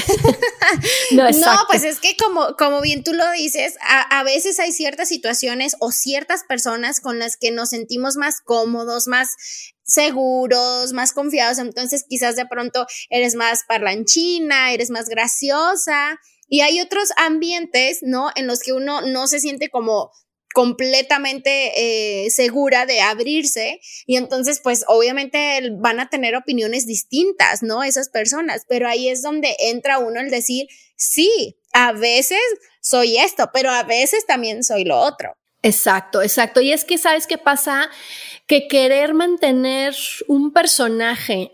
no, 1.12 1.56
pues 1.70 1.85
es 1.85 2.00
que 2.00 2.16
como, 2.16 2.54
como 2.56 2.82
bien 2.82 3.02
tú 3.02 3.14
lo 3.14 3.30
dices, 3.32 3.76
a, 3.80 4.18
a, 4.18 4.23
veces 4.25 4.61
hay 4.61 4.73
ciertas 4.73 5.08
situaciones 5.08 5.76
o 5.80 5.90
ciertas 5.90 6.44
personas 6.44 7.00
con 7.00 7.18
las 7.18 7.37
que 7.37 7.50
nos 7.50 7.70
sentimos 7.70 8.16
más 8.16 8.40
cómodos, 8.42 9.06
más 9.06 9.30
seguros, 9.85 10.92
más 10.92 11.14
confiados, 11.14 11.58
entonces 11.58 12.04
quizás 12.06 12.37
de 12.37 12.47
pronto 12.47 12.87
eres 13.08 13.35
más 13.37 13.64
parlanchina, 13.66 14.73
eres 14.73 14.90
más 14.90 15.08
graciosa. 15.08 16.20
Y 16.50 16.61
hay 16.61 16.80
otros 16.80 17.11
ambientes, 17.16 17.99
¿no? 18.02 18.30
En 18.35 18.47
los 18.47 18.61
que 18.61 18.73
uno 18.73 19.02
no 19.02 19.26
se 19.26 19.38
siente 19.38 19.68
como 19.68 20.11
completamente 20.58 22.24
eh, 22.24 22.30
segura 22.30 22.84
de 22.84 23.00
abrirse 23.00 23.80
y 24.06 24.16
entonces 24.16 24.58
pues 24.60 24.84
obviamente 24.88 25.70
van 25.78 26.00
a 26.00 26.10
tener 26.10 26.34
opiniones 26.34 26.84
distintas, 26.84 27.62
¿no? 27.62 27.84
Esas 27.84 28.08
personas, 28.08 28.64
pero 28.68 28.88
ahí 28.88 29.08
es 29.08 29.22
donde 29.22 29.54
entra 29.60 30.00
uno 30.00 30.18
el 30.18 30.30
decir, 30.30 30.66
sí, 30.96 31.60
a 31.72 31.92
veces 31.92 32.40
soy 32.80 33.18
esto, 33.18 33.50
pero 33.52 33.70
a 33.70 33.84
veces 33.84 34.26
también 34.26 34.64
soy 34.64 34.82
lo 34.82 34.98
otro. 34.98 35.32
Exacto, 35.62 36.22
exacto. 36.22 36.60
Y 36.60 36.72
es 36.72 36.84
que, 36.84 36.98
¿sabes 36.98 37.28
qué 37.28 37.38
pasa? 37.38 37.88
Que 38.48 38.66
querer 38.66 39.14
mantener 39.14 39.94
un 40.26 40.52
personaje 40.52 41.52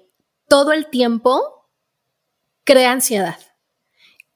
todo 0.49 0.73
el 0.73 0.89
tiempo 0.89 1.69
crea 2.65 2.93
ansiedad 2.93 3.37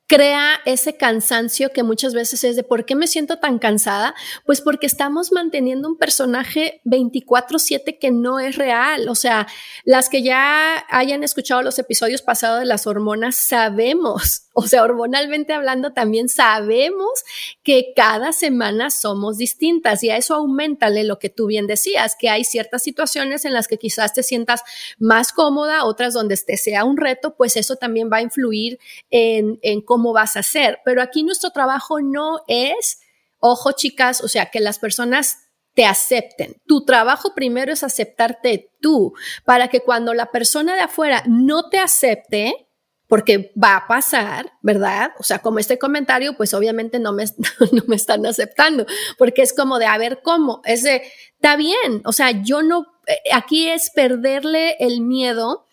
crea 0.09 0.59
ese 0.65 0.97
cansancio 0.97 1.71
que 1.71 1.83
muchas 1.83 2.15
veces 2.15 2.43
es 2.43 2.57
de 2.57 2.63
¿por 2.63 2.87
qué 2.87 2.97
me 2.97 3.07
siento 3.07 3.39
tan 3.39 3.59
cansada? 3.59 4.15
Pues 4.47 4.63
porque 4.63 4.87
estamos 4.87 5.33
manteniendo 5.33 5.87
un 5.87 5.99
personaje 5.99 6.81
24/7 6.87 7.99
que 7.99 8.11
no 8.11 8.41
es 8.41 8.57
real. 8.57 9.11
O 9.11 9.15
sea, 9.15 9.47
las 9.85 10.09
que 10.09 10.23
ya 10.23 10.83
hayan 10.89 11.25
escuchado 11.25 11.63
los 11.63 11.79
episodios 11.79 12.23
pasados 12.23 12.61
de 12.61 12.65
las 12.65 12.87
hormonas, 12.87 13.37
sabemos, 13.37 14.45
o 14.55 14.67
sea, 14.67 14.83
hormonalmente 14.83 15.53
hablando 15.53 15.93
también 15.93 16.31
sabemos 16.31 17.23
que 17.63 17.93
cada 17.95 18.33
semana 18.33 18.91
somos 18.91 19.37
distintas 19.37 20.03
y 20.03 20.09
a 20.09 20.17
eso 20.17 20.35
aumentale 20.35 21.05
lo 21.05 21.19
que 21.19 21.29
tú 21.29 21.47
bien 21.47 21.67
decías, 21.67 22.17
que 22.19 22.31
hay 22.31 22.45
ciertas 22.45 22.83
situaciones 22.83 23.45
en 23.45 23.53
las 23.53 23.69
que 23.69 23.77
quizás 23.77 24.15
te 24.15 24.23
sientas 24.23 24.63
más 24.99 25.35
cómoda, 25.35 25.85
otras 25.85 26.15
donde 26.15 26.39
te 26.39 26.57
sea 26.57 26.85
un 26.85 26.97
reto, 26.97 27.37
pues 27.37 27.57
eso 27.59 27.77
también 27.77 28.09
va 28.11 28.19
a 28.19 28.23
influir 28.23 28.79
en, 29.11 29.59
en 29.61 29.83
cómo 29.83 29.98
cómo 29.99 30.13
vas 30.13 30.37
a 30.37 30.41
hacer. 30.41 30.79
Pero 30.85 31.03
aquí 31.03 31.25
nuestro 31.25 31.51
trabajo 31.51 32.01
no 32.01 32.41
es, 32.47 33.01
ojo 33.41 33.73
chicas, 33.73 34.23
o 34.23 34.29
sea, 34.29 34.47
que 34.47 34.61
las 34.61 34.79
personas 34.79 35.39
te 35.75 35.85
acepten. 35.85 36.55
Tu 36.67 36.85
trabajo 36.85 37.35
primero 37.35 37.73
es 37.73 37.83
aceptarte 37.83 38.71
tú, 38.81 39.13
para 39.45 39.67
que 39.67 39.81
cuando 39.81 40.15
la 40.15 40.31
persona 40.31 40.77
de 40.77 40.83
afuera 40.83 41.25
no 41.27 41.69
te 41.69 41.81
acepte, 41.81 42.69
porque 43.09 43.53
va 43.61 43.75
a 43.75 43.87
pasar, 43.89 44.53
¿verdad? 44.63 45.11
O 45.19 45.25
sea, 45.25 45.41
como 45.41 45.59
este 45.59 45.79
comentario, 45.79 46.37
pues 46.37 46.55
obviamente 46.55 47.01
no 47.01 47.13
me, 47.13 47.25
no 47.73 47.83
me 47.89 47.97
están 47.97 48.25
aceptando, 48.25 48.87
porque 49.19 49.43
es 49.43 49.53
como 49.53 49.81
de, 49.81 49.87
a 49.87 49.99
ver, 49.99 50.21
¿cómo? 50.23 50.61
Es 50.65 50.85
de, 50.85 51.03
está 51.35 51.57
bien, 51.57 52.03
o 52.05 52.13
sea, 52.13 52.31
yo 52.45 52.63
no, 52.63 52.87
eh, 53.09 53.17
aquí 53.33 53.69
es 53.69 53.91
perderle 53.91 54.77
el 54.79 55.01
miedo 55.01 55.65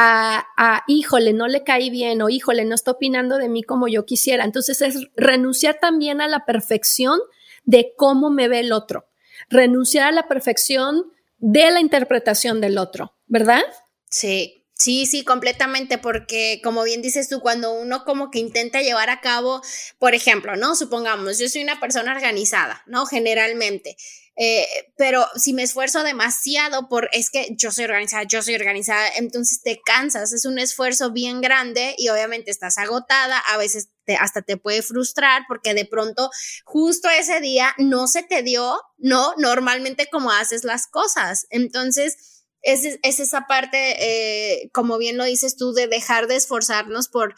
a, 0.00 0.84
híjole, 0.86 1.32
no 1.32 1.48
le 1.48 1.64
caí 1.64 1.90
bien 1.90 2.22
o 2.22 2.28
híjole, 2.28 2.64
no 2.64 2.74
está 2.74 2.92
opinando 2.92 3.36
de 3.36 3.48
mí 3.48 3.62
como 3.62 3.88
yo 3.88 4.04
quisiera. 4.04 4.44
Entonces 4.44 4.80
es 4.80 5.08
renunciar 5.16 5.78
también 5.80 6.20
a 6.20 6.28
la 6.28 6.44
perfección 6.44 7.18
de 7.64 7.92
cómo 7.96 8.30
me 8.30 8.48
ve 8.48 8.60
el 8.60 8.72
otro, 8.72 9.08
renunciar 9.48 10.08
a 10.08 10.12
la 10.12 10.28
perfección 10.28 11.12
de 11.38 11.70
la 11.70 11.80
interpretación 11.80 12.60
del 12.60 12.78
otro, 12.78 13.16
¿verdad? 13.26 13.62
Sí, 14.08 14.58
Sí, 14.78 15.06
sí, 15.06 15.24
completamente, 15.24 15.98
porque 15.98 16.60
como 16.62 16.84
bien 16.84 17.02
dices 17.02 17.28
tú, 17.28 17.40
cuando 17.40 17.72
uno 17.72 18.04
como 18.04 18.30
que 18.30 18.38
intenta 18.38 18.80
llevar 18.80 19.10
a 19.10 19.20
cabo, 19.20 19.60
por 19.98 20.14
ejemplo, 20.14 20.54
¿no? 20.54 20.76
Supongamos, 20.76 21.40
yo 21.40 21.48
soy 21.48 21.64
una 21.64 21.80
persona 21.80 22.12
organizada, 22.12 22.84
¿no? 22.86 23.04
Generalmente. 23.04 23.96
Eh, 24.40 24.68
pero 24.96 25.26
si 25.34 25.52
me 25.52 25.64
esfuerzo 25.64 26.04
demasiado 26.04 26.88
por, 26.88 27.10
es 27.12 27.28
que 27.28 27.48
yo 27.56 27.72
soy 27.72 27.86
organizada, 27.86 28.22
yo 28.22 28.40
soy 28.40 28.54
organizada, 28.54 29.08
entonces 29.16 29.60
te 29.62 29.80
cansas, 29.84 30.32
es 30.32 30.44
un 30.44 30.60
esfuerzo 30.60 31.10
bien 31.10 31.40
grande 31.40 31.96
y 31.98 32.08
obviamente 32.08 32.52
estás 32.52 32.78
agotada, 32.78 33.40
a 33.40 33.56
veces 33.56 33.88
hasta 34.20 34.42
te 34.42 34.56
puede 34.56 34.82
frustrar 34.82 35.42
porque 35.48 35.74
de 35.74 35.86
pronto 35.86 36.30
justo 36.64 37.10
ese 37.10 37.40
día 37.40 37.74
no 37.78 38.06
se 38.06 38.22
te 38.22 38.44
dio, 38.44 38.80
¿no? 38.96 39.34
Normalmente 39.38 40.08
como 40.08 40.30
haces 40.30 40.62
las 40.62 40.86
cosas. 40.86 41.48
Entonces 41.50 42.44
es, 42.62 42.98
es 43.02 43.18
esa 43.18 43.46
parte, 43.48 43.96
eh, 43.98 44.70
como 44.72 44.98
bien 44.98 45.16
lo 45.16 45.24
dices 45.24 45.56
tú, 45.56 45.72
de 45.72 45.88
dejar 45.88 46.28
de 46.28 46.36
esforzarnos 46.36 47.08
por 47.08 47.34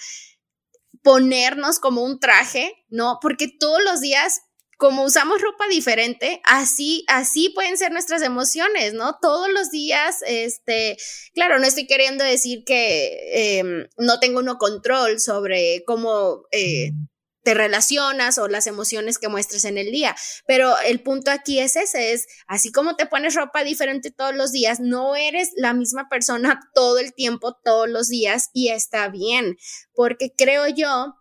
ponernos 1.02 1.78
como 1.78 2.02
un 2.02 2.20
traje, 2.20 2.74
¿no? 2.90 3.18
Porque 3.22 3.48
todos 3.48 3.82
los 3.82 4.02
días 4.02 4.42
como 4.80 5.04
usamos 5.04 5.42
ropa 5.42 5.68
diferente, 5.68 6.40
así, 6.42 7.04
así 7.06 7.50
pueden 7.50 7.76
ser 7.76 7.92
nuestras 7.92 8.22
emociones, 8.22 8.94
¿no? 8.94 9.18
Todos 9.20 9.50
los 9.50 9.70
días, 9.70 10.20
este, 10.26 10.96
claro, 11.34 11.58
no 11.58 11.66
estoy 11.66 11.86
queriendo 11.86 12.24
decir 12.24 12.64
que 12.64 13.58
em, 13.58 13.86
no 13.98 14.18
tengo 14.20 14.40
uno 14.40 14.56
control 14.56 15.20
sobre 15.20 15.84
cómo 15.84 16.44
eh, 16.50 16.92
te 17.42 17.52
relacionas 17.52 18.38
o 18.38 18.48
las 18.48 18.66
emociones 18.66 19.18
que 19.18 19.28
muestres 19.28 19.66
en 19.66 19.76
el 19.76 19.92
día. 19.92 20.16
Pero 20.46 20.74
el 20.86 21.02
punto 21.02 21.30
aquí 21.30 21.60
es 21.60 21.76
ese, 21.76 22.12
es 22.12 22.26
así 22.46 22.72
como 22.72 22.96
te 22.96 23.04
pones 23.04 23.34
ropa 23.34 23.62
diferente 23.64 24.10
todos 24.10 24.34
los 24.34 24.50
días, 24.50 24.80
no 24.80 25.14
eres 25.14 25.50
la 25.56 25.74
misma 25.74 26.08
persona 26.08 26.58
todo 26.74 26.98
el 26.98 27.12
tiempo, 27.12 27.54
todos 27.62 27.86
los 27.86 28.08
días 28.08 28.48
y 28.54 28.70
está 28.70 29.08
bien, 29.08 29.58
porque 29.92 30.32
creo 30.34 30.68
yo 30.68 31.19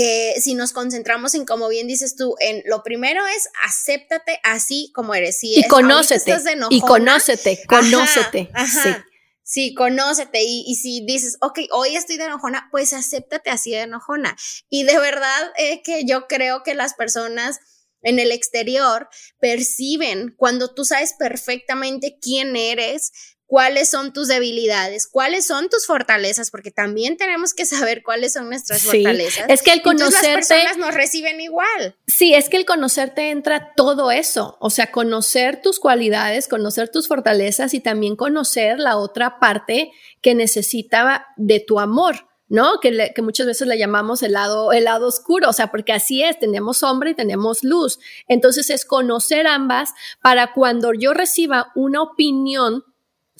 que 0.00 0.40
si 0.40 0.54
nos 0.54 0.72
concentramos 0.72 1.34
en, 1.34 1.44
como 1.44 1.68
bien 1.68 1.86
dices 1.86 2.16
tú, 2.16 2.34
en 2.40 2.62
lo 2.64 2.82
primero 2.82 3.20
es 3.26 3.50
acéptate 3.66 4.40
así 4.42 4.90
como 4.94 5.14
eres. 5.14 5.38
y 5.42 5.62
conócete. 5.68 6.34
y 6.70 6.80
conócete, 6.80 7.60
conócete. 7.68 8.50
Ajá, 8.54 9.04
Sí, 9.42 9.74
conócete 9.74 10.42
y, 10.44 10.76
si 10.76 11.04
dices, 11.04 11.36
ok, 11.40 11.58
hoy 11.72 11.96
estoy 11.96 12.16
de 12.16 12.24
enojona, 12.24 12.68
pues 12.70 12.92
acéptate 12.92 13.50
así 13.50 13.72
de 13.72 13.80
enojona. 13.80 14.36
Y 14.68 14.84
de 14.84 14.96
verdad 14.98 15.50
es 15.56 15.80
que 15.84 16.04
yo 16.06 16.28
creo 16.28 16.62
que 16.62 16.74
las 16.74 16.94
personas 16.94 17.58
en 18.00 18.20
el 18.20 18.32
exterior 18.32 19.08
perciben 19.40 20.34
cuando 20.38 20.72
tú 20.72 20.84
sabes 20.84 21.14
perfectamente 21.18 22.16
quién 22.22 22.54
eres, 22.54 23.12
cuáles 23.50 23.90
son 23.90 24.12
tus 24.12 24.28
debilidades, 24.28 25.08
cuáles 25.08 25.44
son 25.44 25.68
tus 25.68 25.84
fortalezas, 25.84 26.52
porque 26.52 26.70
también 26.70 27.16
tenemos 27.16 27.52
que 27.52 27.66
saber 27.66 28.04
cuáles 28.04 28.34
son 28.34 28.48
nuestras 28.48 28.84
fortalezas. 28.84 29.46
Es 29.48 29.62
que 29.62 29.72
el 29.72 29.82
conocerte. 29.82 30.36
las 30.36 30.46
personas 30.46 30.76
nos 30.76 30.94
reciben 30.94 31.40
igual. 31.40 31.96
Sí, 32.06 32.32
es 32.32 32.48
que 32.48 32.58
el 32.58 32.64
conocerte 32.64 33.30
entra 33.30 33.72
todo 33.74 34.12
eso. 34.12 34.56
O 34.60 34.70
sea, 34.70 34.92
conocer 34.92 35.60
tus 35.60 35.80
cualidades, 35.80 36.46
conocer 36.46 36.90
tus 36.90 37.08
fortalezas 37.08 37.74
y 37.74 37.80
también 37.80 38.14
conocer 38.14 38.78
la 38.78 38.96
otra 38.96 39.40
parte 39.40 39.90
que 40.22 40.36
necesitaba 40.36 41.26
de 41.36 41.58
tu 41.58 41.80
amor. 41.80 42.28
¿no? 42.48 42.78
Que, 42.80 43.12
que, 43.14 43.22
muchas 43.22 43.46
veces 43.46 43.66
le 43.66 43.78
llamamos 43.78 44.22
el 44.22 44.32
lado, 44.32 44.72
el 44.72 44.84
lado 44.84 45.06
oscuro, 45.06 45.48
o 45.48 45.52
sea, 45.52 45.70
porque 45.70 45.92
así 45.92 46.22
es, 46.24 46.36
tenemos 46.38 46.78
sombra 46.78 47.10
y 47.10 47.14
tenemos 47.14 47.62
luz. 47.62 48.00
Entonces 48.26 48.70
es 48.70 48.84
conocer 48.84 49.46
ambas 49.46 49.90
para 50.20 50.52
cuando 50.52 50.92
yo 50.92 51.14
reciba 51.14 51.70
una 51.76 52.02
opinión 52.02 52.84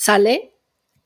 ¿sale? 0.00 0.54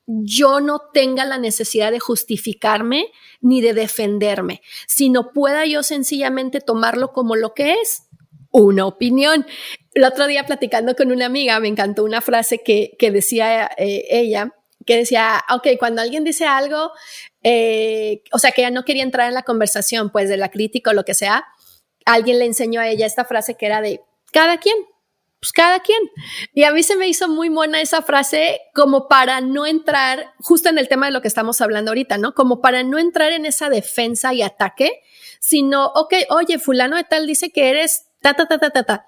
Yo 0.07 0.61
no 0.61 0.79
tenga 0.93 1.25
la 1.25 1.37
necesidad 1.37 1.91
de 1.91 1.99
justificarme 1.99 3.11
ni 3.41 3.59
de 3.59 3.73
defenderme, 3.73 4.61
sino 4.87 5.33
pueda 5.33 5.65
yo 5.65 5.83
sencillamente 5.83 6.61
tomarlo 6.61 7.11
como 7.11 7.35
lo 7.35 7.53
que 7.53 7.73
es, 7.73 8.03
una 8.51 8.85
opinión. 8.85 9.45
El 9.93 10.05
otro 10.05 10.27
día 10.27 10.45
platicando 10.45 10.95
con 10.95 11.11
una 11.11 11.25
amiga, 11.25 11.59
me 11.59 11.67
encantó 11.67 12.05
una 12.05 12.21
frase 12.21 12.63
que, 12.63 12.95
decía 13.11 13.69
eh, 13.77 14.05
ella, 14.09 14.55
que 14.85 14.95
decía, 14.95 15.43
ok, 15.53 15.67
cuando 15.77 16.01
alguien 16.01 16.23
dice 16.23 16.45
algo, 16.45 16.91
eh, 17.43 18.23
o 18.31 18.39
sea, 18.39 18.53
que 18.53 18.61
ella 18.61 18.71
no 18.71 18.85
quería 18.85 19.03
entrar 19.03 19.27
en 19.27 19.33
la 19.33 19.43
conversación, 19.43 20.09
pues 20.09 20.29
de 20.29 20.37
la 20.37 20.51
crítica 20.51 20.91
o 20.91 20.93
lo 20.93 21.03
que 21.03 21.15
sea, 21.15 21.45
alguien 22.05 22.39
le 22.39 22.45
enseñó 22.45 22.79
a 22.79 22.87
ella 22.87 23.05
esta 23.05 23.25
frase 23.25 23.55
que 23.55 23.65
era 23.65 23.81
de, 23.81 23.99
cada 24.31 24.57
quien, 24.57 24.77
pues 25.45 25.51
cada 25.51 25.79
quien. 25.81 25.99
Y 26.55 26.63
a 26.63 26.71
mí 26.71 26.81
se 26.81 26.95
me 26.95 27.07
hizo 27.07 27.27
muy 27.27 27.49
buena 27.49 27.79
esa 27.79 28.01
frase 28.01 28.61
como 28.73 29.07
para 29.07 29.41
no 29.41 29.67
entrar 29.67 30.33
justo 30.39 30.69
en 30.69 30.79
el 30.79 30.87
tema 30.87 31.05
de 31.05 31.11
lo 31.11 31.21
que 31.21 31.27
estamos 31.27 31.61
hablando 31.61 31.91
ahorita, 31.91 32.17
¿no? 32.17 32.33
Como 32.33 32.61
para 32.61 32.81
no 32.81 32.97
entrar 32.97 33.31
en 33.31 33.45
esa 33.45 33.69
defensa 33.69 34.33
y 34.33 34.41
ataque, 34.41 35.03
sino, 35.39 35.85
ok, 35.93 36.15
oye, 36.29 36.57
fulano 36.57 36.95
de 36.95 37.03
tal 37.03 37.27
dice 37.27 37.51
que 37.51 37.69
eres 37.69 38.07
ta, 38.21 38.33
ta, 38.33 38.47
ta, 38.47 38.57
ta, 38.57 38.71
ta, 38.71 38.83
ta. 38.85 39.05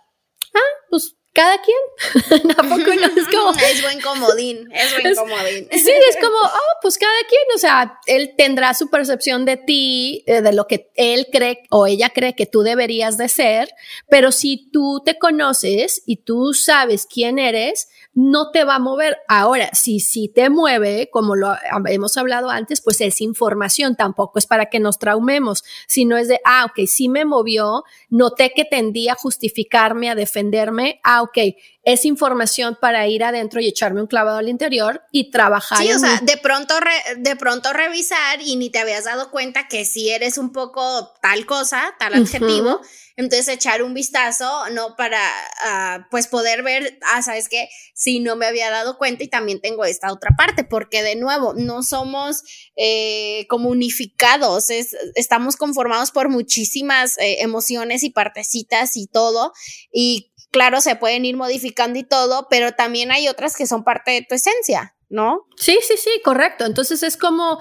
Ah, 0.53 0.59
pues 0.91 1.15
cada 1.37 1.61
quien. 1.61 2.47
Tampoco 2.55 2.95
no 2.95 3.05
es 3.05 3.27
como. 3.27 3.51
es 3.71 3.81
buen 3.83 4.01
comodín, 4.01 4.67
es 4.73 5.01
buen 5.01 5.15
comodín. 5.15 5.67
Sí, 5.77 5.91
es 6.09 6.17
como, 6.17 6.35
oh, 6.35 6.79
pues 6.81 6.97
cada 6.97 7.19
quien, 7.29 7.43
o 7.55 7.59
sea, 7.59 7.99
él 8.07 8.33
tendrá 8.35 8.73
su 8.73 8.89
percepción 8.89 9.45
de 9.45 9.57
ti, 9.57 10.23
eh, 10.25 10.41
de 10.41 10.51
lo 10.51 10.65
que 10.65 10.89
él 10.95 11.27
cree 11.31 11.61
o 11.69 11.85
ella 11.85 12.09
cree 12.09 12.35
que 12.35 12.47
tú 12.47 12.61
deberías 12.61 13.17
de 13.17 13.29
ser, 13.29 13.69
pero 14.09 14.31
si 14.31 14.69
tú 14.71 15.03
te 15.05 15.19
conoces 15.19 16.01
y 16.07 16.17
tú 16.17 16.53
sabes 16.53 17.05
quién 17.05 17.37
eres, 17.37 17.87
no 18.17 18.49
te 18.49 18.63
va 18.63 18.75
a 18.75 18.79
mover. 18.79 19.19
Ahora, 19.27 19.69
si 19.73 19.99
sí 19.99 20.27
te 20.27 20.49
mueve, 20.49 21.07
como 21.11 21.35
lo 21.35 21.53
hemos 21.85 22.17
hablado 22.17 22.49
antes, 22.49 22.81
pues 22.81 22.99
es 22.99 23.21
información, 23.21 23.95
tampoco 23.95 24.39
es 24.39 24.47
para 24.47 24.71
que 24.71 24.79
nos 24.79 24.97
traumemos, 24.97 25.63
sino 25.85 26.17
es 26.17 26.27
de, 26.27 26.39
ah, 26.43 26.65
ok, 26.65 26.87
sí 26.87 27.09
me 27.09 27.25
movió, 27.25 27.83
noté 28.09 28.53
que 28.55 28.65
tendía 28.65 29.13
a 29.13 29.15
justificarme, 29.15 30.09
a 30.09 30.15
defenderme, 30.15 30.99
ah, 31.03 31.21
ok, 31.21 31.37
es 31.87 32.03
información 32.03 32.77
para 32.81 33.07
ir 33.07 33.23
adentro 33.23 33.61
y 33.61 33.67
echarme 33.69 34.01
un 34.01 34.07
clavado 34.07 34.39
al 34.39 34.49
interior 34.49 35.03
y 35.09 35.31
trabajar. 35.31 35.77
Sí, 35.77 35.89
o 35.93 35.97
sea, 35.97 36.19
de 36.21 36.35
pronto, 36.35 36.73
de 37.15 37.35
pronto 37.37 37.71
revisar 37.71 38.41
y 38.41 38.57
ni 38.57 38.69
te 38.69 38.79
habías 38.79 39.05
dado 39.05 39.31
cuenta 39.31 39.69
que 39.69 39.85
si 39.85 40.09
eres 40.09 40.37
un 40.37 40.51
poco 40.51 41.13
tal 41.21 41.45
cosa, 41.45 41.95
tal 41.97 42.15
adjetivo. 42.15 42.81
Entonces 43.15 43.47
echar 43.47 43.83
un 43.83 43.93
vistazo, 43.93 44.69
¿no? 44.71 44.97
Para, 44.97 45.21
ah, 45.63 46.07
pues 46.11 46.27
poder 46.27 46.61
ver, 46.61 46.99
ah, 47.13 47.23
sabes 47.23 47.47
que 47.47 47.69
si 47.93 48.19
no 48.19 48.35
me 48.35 48.47
había 48.47 48.69
dado 48.69 48.97
cuenta 48.97 49.23
y 49.23 49.29
también 49.29 49.61
tengo 49.61 49.85
esta 49.85 50.11
otra 50.11 50.31
parte, 50.37 50.65
porque 50.65 51.01
de 51.03 51.15
nuevo, 51.15 51.53
no 51.53 51.83
somos 51.83 52.43
eh, 52.75 53.47
como 53.47 53.69
unificados, 53.69 54.69
estamos 55.15 55.55
conformados 55.55 56.11
por 56.11 56.27
muchísimas 56.27 57.17
eh, 57.17 57.37
emociones 57.39 58.03
y 58.03 58.09
partecitas 58.09 58.97
y 58.97 59.07
todo, 59.07 59.53
y 59.91 60.33
claro, 60.51 60.81
se 60.81 60.95
pueden 60.95 61.25
ir 61.25 61.35
modificando 61.35 61.99
y 61.99 62.03
todo, 62.03 62.47
pero 62.49 62.73
también 62.73 63.11
hay 63.11 63.27
otras 63.27 63.55
que 63.55 63.67
son 63.67 63.83
parte 63.83 64.11
de 64.11 64.21
tu 64.21 64.35
esencia, 64.35 64.95
¿no? 65.09 65.47
Sí, 65.57 65.77
sí, 65.81 65.95
sí, 65.97 66.09
correcto. 66.23 66.65
Entonces 66.65 67.03
es 67.03 67.17
como 67.17 67.59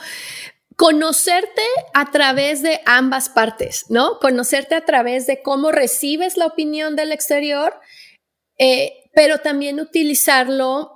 conocerte 0.77 1.63
a 1.95 2.11
través 2.11 2.63
de 2.63 2.81
ambas 2.85 3.29
partes, 3.31 3.87
¿no? 3.89 4.19
Conocerte 4.21 4.75
a 4.75 4.85
través 4.85 5.27
de 5.27 5.43
cómo 5.43 5.73
recibes 5.73 6.37
la 6.37 6.47
opinión 6.47 6.97
del 6.97 7.13
exterior, 7.13 7.81
eh, 8.59 8.93
pero 9.15 9.39
también 9.39 9.81
utilizarlo 9.81 10.93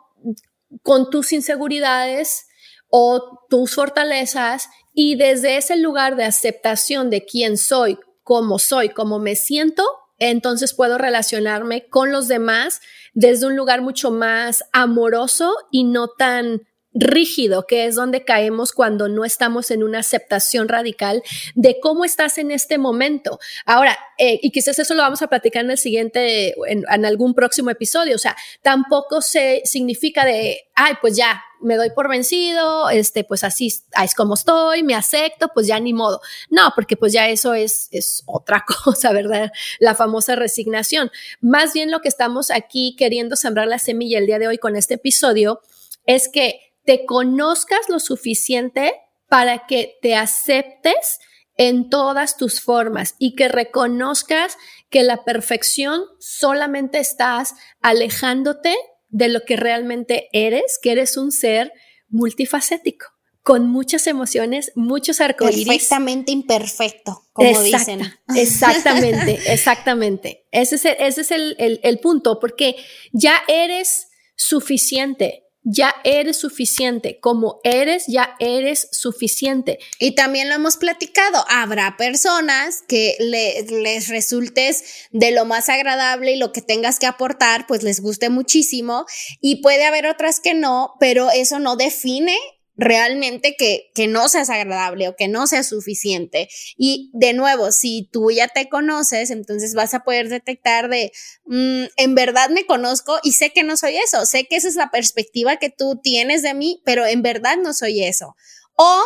con 0.83 1.11
tus 1.11 1.33
inseguridades 1.33 2.47
o 2.89 3.47
tus 3.49 3.75
fortalezas 3.75 4.69
y 4.93 5.17
desde 5.17 5.57
ese 5.57 5.77
lugar 5.77 6.17
de 6.17 6.25
aceptación 6.25 7.09
de 7.09 7.25
quién 7.25 7.57
soy, 7.57 7.99
cómo 8.23 8.59
soy, 8.59 8.91
cómo 8.91 9.19
me 9.19 9.35
siento, 9.35 9.85
entonces 10.21 10.75
puedo 10.75 10.99
relacionarme 10.99 11.89
con 11.89 12.13
los 12.13 12.29
demás 12.29 12.81
desde 13.13 13.47
un 13.47 13.57
lugar 13.57 13.83
mucho 13.83 14.11
más 14.11 14.65
amoroso 14.73 15.53
y 15.73 15.85
no 15.85 16.09
tan 16.09 16.63
rígido, 16.93 17.67
que 17.67 17.87
es 17.87 17.95
donde 17.95 18.25
caemos 18.25 18.73
cuando 18.73 19.09
no 19.09 19.25
estamos 19.25 19.71
en 19.71 19.83
una 19.83 20.01
aceptación 20.01 20.69
radical 20.69 21.23
de 21.55 21.79
cómo 21.81 22.05
estás 22.05 22.39
en 22.39 22.51
este 22.51 22.79
momento. 22.79 23.39
Ahora, 23.65 23.97
eh, 24.19 24.41
y 24.43 24.51
quizás 24.51 24.79
eso 24.79 24.95
lo 24.95 25.03
vamos 25.03 25.23
a 25.23 25.29
platicar 25.29 25.65
en 25.65 25.71
el 25.71 25.79
siguiente, 25.79 26.55
en, 26.67 26.85
algún 27.05 27.35
próximo 27.35 27.71
episodio, 27.71 28.17
o 28.17 28.19
sea, 28.19 28.37
tampoco 28.63 29.23
se 29.23 29.63
significa 29.65 30.25
de, 30.25 30.69
ay, 30.75 30.95
pues 31.01 31.17
ya, 31.17 31.43
me 31.63 31.77
doy 31.77 31.91
por 31.91 32.09
vencido, 32.09 32.89
este, 32.91 33.23
pues 33.23 33.45
así 33.45 33.67
es 34.03 34.15
como 34.15 34.35
estoy, 34.35 34.83
me 34.83 34.95
acepto, 34.95 35.49
pues 35.53 35.67
ya 35.67 35.79
ni 35.79 35.93
modo. 35.93 36.21
No, 36.49 36.73
porque 36.75 36.97
pues 36.97 37.13
ya 37.13 37.29
eso 37.29 37.55
es, 37.55 37.89
es 37.91 38.23
otra 38.27 38.65
cosa, 38.85 39.13
¿verdad? 39.13 39.53
La 39.79 39.95
famosa 39.95 40.37
resignación. 40.37 41.11
Más 41.41 41.75
bien 41.75 41.91
lo 41.91 42.01
que 42.01 42.09
estamos 42.09 42.51
aquí 42.51 42.97
queriendo 42.99 43.37
sembrar 43.37 43.69
la 43.69 43.79
semilla 43.79 44.19
el 44.19 44.27
día 44.27 44.39
de 44.39 44.49
hoy 44.49 44.59
con 44.59 44.75
este 44.75 44.95
episodio 44.95 45.61
es 46.07 46.29
que 46.29 46.70
te 46.91 47.07
conozcas 47.07 47.89
lo 47.89 48.01
suficiente 48.01 48.95
para 49.29 49.65
que 49.69 49.97
te 50.03 50.17
aceptes 50.17 51.21
en 51.57 51.89
todas 51.89 52.37
tus 52.37 52.61
formas 52.61 53.15
y 53.17 53.37
que 53.37 53.47
reconozcas 53.47 54.59
que 54.89 55.05
la 55.05 55.23
perfección 55.23 56.03
solamente 56.19 56.99
estás 56.99 57.55
alejándote 57.81 58.75
de 59.09 59.29
lo 59.29 59.43
que 59.43 59.55
realmente 59.55 60.29
eres, 60.33 60.81
que 60.83 60.91
eres 60.91 61.17
un 61.17 61.31
ser 61.31 61.73
multifacético. 62.09 63.07
con 63.43 63.71
muchas 63.71 64.09
emociones, 64.09 64.73
muchos 64.75 65.21
arcoíris. 65.21 65.69
Perfectamente 65.69 66.33
imperfecto, 66.33 67.23
como 67.33 67.63
dicen. 67.63 68.01
Exactamente, 68.35 69.39
exactamente. 69.47 70.49
Ese 70.51 70.75
es, 70.75 70.85
el, 70.85 70.97
ese 70.99 71.21
es 71.21 71.31
el, 71.31 71.81
el 71.83 71.99
punto, 72.01 72.41
porque 72.41 72.75
ya 73.13 73.41
eres 73.47 74.09
suficiente 74.35 75.50
ya 75.63 75.95
eres 76.05 76.39
suficiente. 76.39 77.19
Como 77.21 77.61
eres, 77.65 78.05
ya 78.07 78.37
eres 78.39 78.89
suficiente. 78.93 79.79
Y 79.99 80.15
también 80.15 80.49
lo 80.49 80.55
hemos 80.55 80.77
platicado. 80.77 81.45
Habrá 81.49 81.97
personas 81.97 82.83
que 82.89 83.17
les 83.21 84.09
resultes 84.09 85.09
de 85.11 85.31
lo 85.33 85.45
más 85.45 85.69
agradable 85.69 86.33
y 86.33 86.39
lo 86.39 86.53
que 86.53 86.63
tengas 86.63 86.99
que 86.99 87.07
aportar, 87.07 87.67
pues 87.67 87.83
les 87.83 88.01
guste 88.01 88.31
muchísimo. 88.31 89.07
Y 89.41 89.63
puede 89.63 89.85
haber 89.85 90.07
otras 90.07 90.41
que 90.41 90.55
no, 90.55 90.95
pero 90.99 91.31
eso 91.31 91.59
no 91.59 91.77
define 91.77 92.37
realmente 92.77 93.57
que, 93.59 93.91
que 93.95 94.07
no 94.07 94.29
seas 94.29 94.51
agradable 94.51 95.09
o 95.09 95.17
que 95.17 95.29
no 95.29 95.47
sea 95.47 95.63
suficiente. 95.63 96.49
Y 96.77 97.11
de 97.13 97.33
nuevo, 97.33 97.73
si 97.73 98.09
tú 98.11 98.31
ya 98.31 98.49
te 98.49 98.69
conoces, 98.69 99.31
entonces 99.31 99.75
vas 99.75 99.95
a 99.95 100.01
poder 100.01 100.29
detectar 100.29 100.89
de, 100.89 101.13
mm, 101.45 101.85
en 101.97 102.15
verdad 102.15 102.51
me 102.51 102.67
conozco 102.67 103.19
y 103.23 103.33
sé 103.33 103.51
que 103.51 103.63
no 103.63 103.77
soy 103.77 103.97
eso, 103.97 104.25
sé 104.27 104.47
que 104.47 104.57
esa 104.57 104.69
es 104.69 104.77
la 104.77 104.91
perspectiva 104.91 105.57
que 105.57 105.71
tú 105.71 106.01
tienes 106.03 106.43
de 106.43 106.55
mí, 106.55 106.81
pero 106.85 107.07
en 107.07 107.23
verdad 107.23 107.57
no 107.57 107.75
soy 107.75 108.05
eso. 108.05 108.35
O 108.75 109.03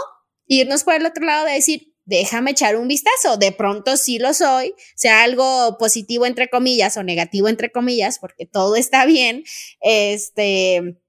irnos 0.46 0.84
por 0.84 0.94
el 0.94 1.06
otro 1.06 1.24
lado 1.24 1.46
de 1.46 1.52
decir, 1.52 1.94
déjame 2.04 2.50
echar 2.52 2.76
un 2.76 2.88
vistazo, 2.88 3.36
de 3.38 3.52
pronto 3.52 3.96
sí 3.96 4.18
lo 4.18 4.34
soy, 4.34 4.74
sea 4.94 5.22
algo 5.22 5.78
positivo 5.78 6.26
entre 6.26 6.48
comillas 6.48 6.96
o 6.96 7.02
negativo 7.02 7.48
entre 7.48 7.70
comillas, 7.70 8.18
porque 8.18 8.46
todo 8.46 8.76
está 8.76 9.06
bien, 9.06 9.44
este 9.80 11.00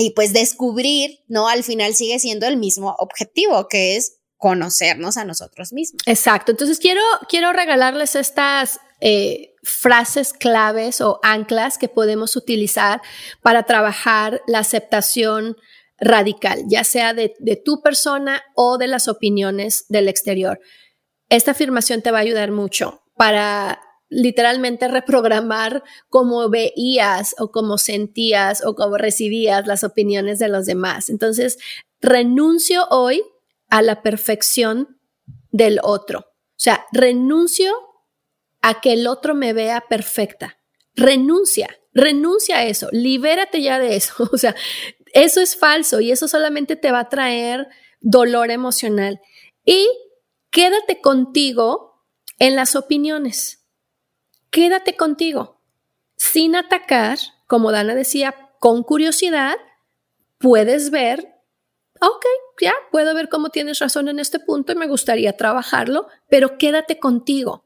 y 0.00 0.12
pues 0.12 0.32
descubrir, 0.32 1.18
¿no? 1.26 1.48
Al 1.48 1.64
final 1.64 1.92
sigue 1.94 2.20
siendo 2.20 2.46
el 2.46 2.56
mismo 2.56 2.94
objetivo, 3.00 3.66
que 3.66 3.96
es 3.96 4.20
conocernos 4.36 5.16
a 5.16 5.24
nosotros 5.24 5.72
mismos. 5.72 6.00
Exacto. 6.06 6.52
Entonces 6.52 6.78
quiero, 6.78 7.02
quiero 7.28 7.52
regalarles 7.52 8.14
estas 8.14 8.78
eh, 9.00 9.56
frases 9.64 10.32
claves 10.32 11.00
o 11.00 11.18
anclas 11.24 11.78
que 11.78 11.88
podemos 11.88 12.36
utilizar 12.36 13.02
para 13.42 13.64
trabajar 13.64 14.40
la 14.46 14.60
aceptación 14.60 15.56
radical, 15.98 16.62
ya 16.68 16.84
sea 16.84 17.12
de, 17.12 17.34
de 17.40 17.56
tu 17.56 17.82
persona 17.82 18.44
o 18.54 18.78
de 18.78 18.86
las 18.86 19.08
opiniones 19.08 19.84
del 19.88 20.06
exterior. 20.06 20.60
Esta 21.28 21.50
afirmación 21.50 22.02
te 22.02 22.12
va 22.12 22.18
a 22.18 22.22
ayudar 22.22 22.52
mucho 22.52 23.02
para 23.16 23.80
literalmente 24.08 24.88
reprogramar 24.88 25.82
cómo 26.08 26.48
veías 26.48 27.34
o 27.38 27.50
cómo 27.50 27.78
sentías 27.78 28.64
o 28.64 28.74
cómo 28.74 28.96
recibías 28.96 29.66
las 29.66 29.84
opiniones 29.84 30.38
de 30.38 30.48
los 30.48 30.66
demás. 30.66 31.10
Entonces, 31.10 31.58
renuncio 32.00 32.86
hoy 32.90 33.22
a 33.68 33.82
la 33.82 34.02
perfección 34.02 34.98
del 35.50 35.80
otro. 35.82 36.20
O 36.20 36.60
sea, 36.60 36.86
renuncio 36.92 37.72
a 38.62 38.80
que 38.80 38.94
el 38.94 39.06
otro 39.06 39.34
me 39.34 39.52
vea 39.52 39.84
perfecta. 39.88 40.58
Renuncia, 40.94 41.68
renuncia 41.92 42.58
a 42.58 42.64
eso, 42.64 42.88
libérate 42.92 43.62
ya 43.62 43.78
de 43.78 43.96
eso. 43.96 44.14
O 44.32 44.38
sea, 44.38 44.54
eso 45.14 45.40
es 45.40 45.56
falso 45.56 46.00
y 46.00 46.10
eso 46.10 46.28
solamente 46.28 46.76
te 46.76 46.92
va 46.92 47.00
a 47.00 47.08
traer 47.08 47.68
dolor 48.00 48.50
emocional. 48.50 49.20
Y 49.64 49.86
quédate 50.50 51.00
contigo 51.00 52.04
en 52.38 52.56
las 52.56 52.76
opiniones 52.76 53.57
quédate 54.50 54.96
contigo, 54.96 55.60
sin 56.16 56.56
atacar, 56.56 57.18
como 57.46 57.72
Dana 57.72 57.94
decía, 57.94 58.34
con 58.58 58.82
curiosidad, 58.82 59.56
puedes 60.38 60.90
ver, 60.90 61.34
ok, 62.00 62.24
ya 62.60 62.74
puedo 62.90 63.14
ver 63.14 63.28
cómo 63.28 63.50
tienes 63.50 63.78
razón 63.78 64.08
en 64.08 64.18
este 64.18 64.40
punto 64.40 64.72
y 64.72 64.76
me 64.76 64.88
gustaría 64.88 65.36
trabajarlo, 65.36 66.08
pero 66.28 66.58
quédate 66.58 66.98
contigo. 66.98 67.64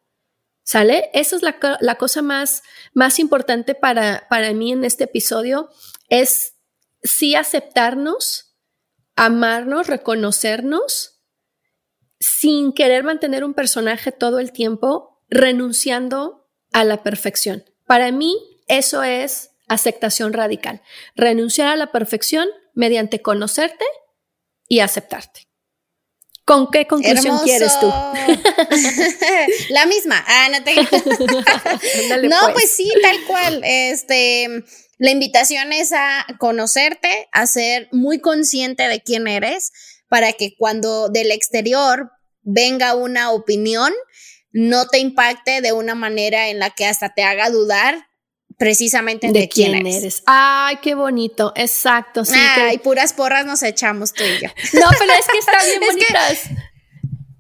¿Sale? 0.65 1.11
Esa 1.13 1.37
es 1.37 1.43
la, 1.43 1.97
cosa 1.97 2.23
más, 2.23 2.63
más 2.95 3.19
importante 3.19 3.75
para, 3.75 4.29
para 4.31 4.53
mí 4.53 4.71
en 4.71 4.85
este 4.85 5.05
episodio, 5.05 5.71
es 6.09 6.55
sí 7.03 7.35
aceptarnos, 7.35 8.55
amarnos, 9.17 9.89
reconocernos, 9.89 11.21
sin 12.21 12.73
querer 12.73 13.03
mantener 13.03 13.43
un 13.43 13.55
personaje 13.55 14.13
todo 14.13 14.39
el 14.39 14.53
tiempo, 14.53 15.21
renunciando 15.29 16.42
a 16.73 16.85
la 16.85 17.03
perfección. 17.03 17.65
Para 17.87 18.11
mí, 18.13 18.37
eso 18.69 19.03
es 19.03 19.51
aceptación 19.69 20.33
radical. 20.33 20.83
Renunciar 21.15 21.69
a 21.69 21.77
la 21.77 21.93
perfección 21.93 22.49
mediante 22.75 23.23
conocerte 23.23 23.85
y 24.69 24.81
aceptarte. 24.81 25.43
¿Con 26.45 26.71
qué 26.71 26.87
conclusión 26.87 27.39
quieres 27.45 27.79
tú? 27.79 27.87
la 29.71 29.87
misma. 29.87 30.25
Ah, 30.27 30.49
no 30.51 30.65
te... 30.65 30.75
No, 32.29 32.37
pues. 32.41 32.53
pues 32.55 32.71
sí, 32.71 32.93
tal 33.01 33.25
cual. 33.27 33.61
Este, 33.65 34.65
la 34.99 35.11
invitación 35.11 35.73
es 35.73 35.93
a 35.93 36.27
conocerte, 36.39 37.29
a 37.33 37.47
ser 37.47 37.89
muy 37.93 38.21
consciente 38.21 38.89
de 38.89 39.01
quién 39.01 39.29
eres, 39.29 39.73
para 40.09 40.33
que 40.33 40.55
cuando 40.57 41.09
del 41.09 41.31
exterior 41.31 42.11
venga 42.43 42.95
una 42.95 43.31
opinión, 43.31 43.93
no 44.53 44.87
te 44.87 44.99
impacte 44.99 45.61
de 45.61 45.73
una 45.73 45.95
manera 45.95 46.49
en 46.49 46.59
la 46.59 46.71
que 46.71 46.87
hasta 46.87 47.15
te 47.15 47.25
haga 47.25 47.51
dudar 47.51 48.07
precisamente 48.59 49.33
de, 49.33 49.49
quién, 49.49 49.87
eres. 49.87 50.23
Ay, 50.27 50.77
qué 50.83 50.95
bonito, 50.95 51.53
exacto. 51.57 52.25
Sí, 52.25 52.39
Ay, 52.39 52.79
puras 52.79 53.13
porras 53.13 53.45
nos 53.45 53.63
echamos 53.63 54.13
tú 54.13 54.23
y 54.23 54.41
yo. 54.41 54.49
No, 54.81 54.89
pero 54.99 55.13
es 55.13 55.27
que 55.27 55.39
está 55.39 55.65
bien 55.65 55.81
bonitas. 55.81 56.43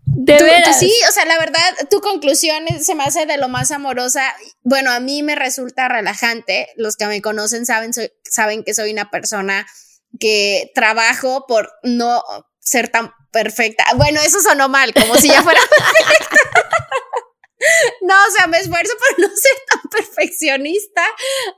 de 0.04 0.42
veras. 0.42 0.78
sí, 0.78 0.92
o 1.08 1.12
sea, 1.12 1.24
la 1.26 1.38
verdad, 1.38 1.60
tu 1.90 2.00
conclusión 2.00 2.64
se 2.80 2.94
me 2.94 3.04
hace 3.04 3.26
de 3.26 3.36
lo 3.36 3.48
más 3.48 3.70
amorosa. 3.70 4.34
Bueno, 4.62 4.90
a 4.90 5.00
mí 5.00 5.22
me 5.22 5.36
resulta 5.36 5.88
relajante. 5.88 6.68
Los 6.76 6.96
que 6.96 7.06
me 7.06 7.22
conocen 7.22 7.66
saben, 7.66 7.92
saben 8.24 8.64
que 8.64 8.74
soy 8.74 8.92
una 8.92 9.10
persona 9.10 9.66
que 10.18 10.72
trabajo 10.74 11.46
por 11.46 11.70
no 11.82 12.22
ser 12.58 12.88
tan 12.88 13.12
perfecta. 13.32 13.84
Bueno, 13.96 14.20
eso 14.20 14.40
sonó 14.40 14.68
mal, 14.68 14.92
como 14.92 15.14
si 15.16 15.28
ya 15.28 15.42
fuera 15.42 15.60
perfecta. 15.70 16.81
No, 18.02 18.14
o 18.14 18.30
sea, 18.36 18.46
me 18.46 18.58
esfuerzo 18.58 18.92
por 18.98 19.20
no 19.20 19.28
ser 19.28 19.52
tan 19.68 19.90
perfeccionista. 19.90 21.02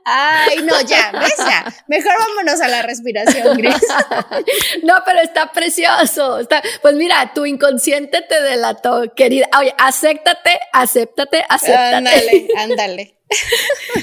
Ay, 0.03 0.59
no, 0.63 0.79
ya, 0.81 1.11
ves 1.11 1.37
ya. 1.37 1.73
Mejor 1.87 2.13
vámonos 2.19 2.61
a 2.61 2.67
la 2.67 2.81
respiración, 2.81 3.57
Gris. 3.57 3.75
No, 4.83 4.95
pero 5.05 5.19
está 5.21 5.51
precioso. 5.51 6.39
Está, 6.39 6.61
pues 6.81 6.95
mira, 6.95 7.31
tu 7.33 7.45
inconsciente 7.45 8.21
te 8.21 8.41
delató, 8.41 9.13
querida. 9.15 9.47
Oye, 9.57 9.73
acéptate, 9.77 10.59
acéptate, 10.73 11.45
acéptate. 11.49 11.95
Ándale, 11.95 12.47
ándale. 12.57 13.19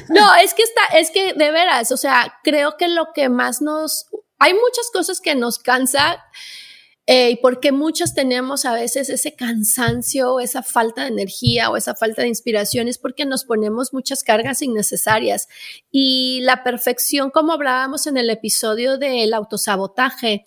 No, 0.08 0.34
es 0.36 0.54
que 0.54 0.62
está, 0.62 0.98
es 0.98 1.10
que 1.10 1.32
de 1.34 1.50
veras, 1.52 1.92
o 1.92 1.96
sea, 1.96 2.38
creo 2.42 2.76
que 2.76 2.88
lo 2.88 3.12
que 3.14 3.28
más 3.28 3.62
nos, 3.62 4.08
hay 4.38 4.52
muchas 4.54 4.90
cosas 4.92 5.20
que 5.20 5.34
nos 5.34 5.58
cansa 5.58 6.24
eh, 7.06 7.30
y 7.30 7.36
porque 7.36 7.72
muchos 7.72 8.14
tenemos 8.14 8.64
a 8.64 8.74
veces 8.74 9.08
ese 9.08 9.34
cansancio, 9.34 10.38
esa 10.38 10.62
falta 10.62 11.02
de 11.02 11.08
energía 11.08 11.68
o 11.68 11.76
esa 11.76 11.94
falta 11.96 12.22
de 12.22 12.28
inspiración, 12.28 12.86
es 12.86 12.98
porque 12.98 13.24
nos 13.24 13.44
ponemos 13.44 13.92
muchas 13.92 14.22
cargas 14.22 14.62
innecesarias. 14.62 15.48
Y 15.90 16.40
la 16.42 16.62
perfección, 16.62 17.30
como 17.30 17.52
hablábamos 17.52 18.06
en 18.06 18.16
el 18.18 18.30
episodio 18.30 18.98
del 18.98 19.34
autosabotaje, 19.34 20.46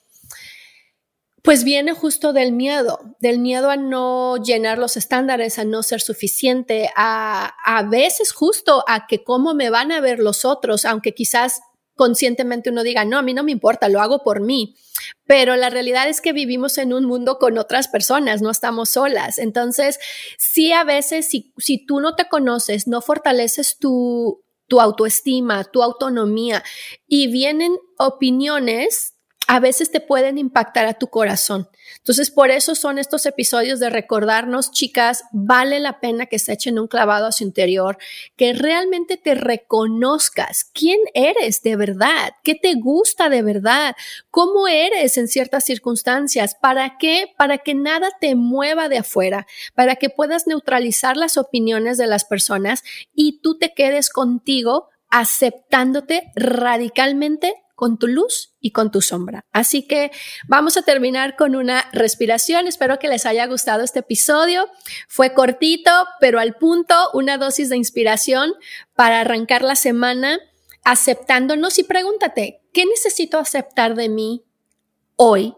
pues 1.42 1.64
viene 1.64 1.94
justo 1.94 2.34
del 2.34 2.54
miedo, 2.54 3.00
del 3.20 3.38
miedo 3.40 3.70
a 3.70 3.76
no 3.76 4.38
llenar 4.38 4.80
los 4.80 4.98
estándares, 4.98 5.60
a 5.60 5.66
no 5.66 5.84
ser 5.84 6.02
suficiente, 6.02 6.90
a, 6.96 7.54
a 7.64 7.84
veces 7.84 8.32
justo 8.32 8.84
a 8.88 9.06
que 9.08 9.24
cómo 9.24 9.54
me 9.54 9.70
van 9.70 9.92
a 9.92 10.00
ver 10.00 10.20
los 10.20 10.46
otros, 10.46 10.86
aunque 10.86 11.14
quizás 11.14 11.60
conscientemente 11.96 12.70
uno 12.70 12.84
diga, 12.84 13.06
no, 13.06 13.18
a 13.18 13.22
mí 13.22 13.34
no 13.34 13.44
me 13.44 13.52
importa, 13.52 13.90
lo 13.90 14.02
hago 14.02 14.24
por 14.24 14.42
mí. 14.42 14.76
Pero 15.26 15.56
la 15.56 15.70
realidad 15.70 16.08
es 16.08 16.22
que 16.22 16.34
vivimos 16.34 16.78
en 16.78 16.94
un 16.94 17.06
mundo 17.06 17.38
con 17.40 17.58
otras 17.58 17.88
personas, 17.88 18.42
no 18.42 18.52
estamos 18.52 18.90
solas. 18.90 19.38
Entonces, 19.38 20.00
sí, 20.38 20.72
a 20.72 20.84
veces, 20.84 21.30
si, 21.30 21.54
si 21.58 21.86
tú 21.86 22.00
no 22.00 22.16
te 22.16 22.28
conoces, 22.30 22.88
no 22.88 23.02
fortaleces 23.02 23.78
tu, 23.78 24.44
tu 24.68 24.82
autoestima, 24.82 25.64
tu 25.66 25.84
autonomía 25.84 26.64
y 27.08 27.28
vienen 27.28 27.78
opiniones 27.98 29.15
a 29.48 29.60
veces 29.60 29.92
te 29.92 30.00
pueden 30.00 30.38
impactar 30.38 30.86
a 30.86 30.96
tu 30.96 31.08
corazón. 31.08 31.70
Entonces, 31.98 32.32
por 32.32 32.50
eso 32.52 32.76
son 32.76 32.98
estos 32.98 33.26
episodios 33.26 33.80
de 33.80 33.90
recordarnos, 33.90 34.72
chicas, 34.72 35.24
vale 35.32 35.80
la 35.80 36.00
pena 36.00 36.26
que 36.26 36.40
se 36.40 36.54
echen 36.54 36.80
un 36.80 36.88
clavado 36.88 37.28
a 37.28 37.32
su 37.32 37.44
interior, 37.44 37.98
que 38.36 38.54
realmente 38.54 39.18
te 39.18 39.36
reconozcas 39.36 40.66
quién 40.74 41.00
eres 41.14 41.62
de 41.62 41.76
verdad, 41.76 42.34
qué 42.44 42.56
te 42.56 42.74
gusta 42.76 43.30
de 43.30 43.44
verdad, 43.44 43.96
cómo 44.32 44.68
eres 44.68 45.18
en 45.18 45.28
ciertas 45.28 45.64
circunstancias, 45.64 46.56
para 46.56 46.98
qué, 46.98 47.34
para 47.38 47.60
que 47.60 47.76
nada 47.76 48.10
te 48.20 48.36
mueva 48.36 48.90
de 48.90 49.00
afuera, 49.00 49.48
para 49.76 49.96
que 49.96 50.10
puedas 50.10 50.48
neutralizar 50.48 51.18
las 51.18 51.38
opiniones 51.38 51.98
de 51.98 52.08
las 52.08 52.26
personas 52.26 52.84
y 53.14 53.40
tú 53.42 53.58
te 53.58 53.74
quedes 53.74 54.10
contigo 54.10 54.90
aceptándote 55.10 56.32
radicalmente 56.36 57.56
con 57.76 58.00
tu 58.00 58.08
luz 58.08 58.54
y 58.60 58.72
con 58.72 58.90
tu 58.90 59.02
sombra. 59.02 59.46
Así 59.52 59.86
que 59.86 60.12
vamos 60.48 60.78
a 60.78 60.82
terminar 60.82 61.36
con 61.36 61.56
una 61.56 61.90
respiración. 61.92 62.68
Espero 62.68 62.98
que 62.98 63.10
les 63.10 63.26
haya 63.26 63.46
gustado 63.46 63.84
este 63.84 64.00
episodio. 64.00 64.70
Fue 65.08 65.34
cortito, 65.34 65.92
pero 66.20 66.40
al 66.40 66.56
punto, 66.56 66.96
una 67.14 67.38
dosis 67.38 67.70
de 67.70 67.78
inspiración 67.78 68.54
para 68.96 69.22
arrancar 69.22 69.62
la 69.62 69.76
semana 69.76 70.40
aceptándonos 70.86 71.80
y 71.80 71.84
pregúntate, 71.84 72.62
¿qué 72.72 72.86
necesito 72.86 73.40
aceptar 73.40 73.96
de 73.96 74.08
mí 74.08 74.46
hoy 75.16 75.56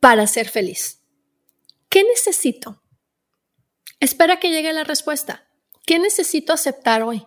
para 0.00 0.26
ser 0.26 0.48
feliz? 0.48 1.00
¿Qué 1.88 2.02
necesito? 2.02 2.82
Espera 4.00 4.40
que 4.40 4.50
llegue 4.50 4.72
la 4.72 4.82
respuesta. 4.82 5.46
¿Qué 5.86 5.98
necesito 5.98 6.52
aceptar 6.52 7.02
hoy? 7.02 7.26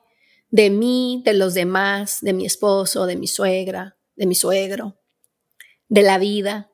De 0.49 0.69
mí, 0.69 1.21
de 1.25 1.33
los 1.33 1.53
demás, 1.53 2.19
de 2.21 2.33
mi 2.33 2.45
esposo, 2.45 3.05
de 3.05 3.15
mi 3.15 3.27
suegra, 3.27 3.97
de 4.15 4.25
mi 4.25 4.35
suegro, 4.35 4.99
de 5.87 6.01
la 6.01 6.17
vida. 6.17 6.71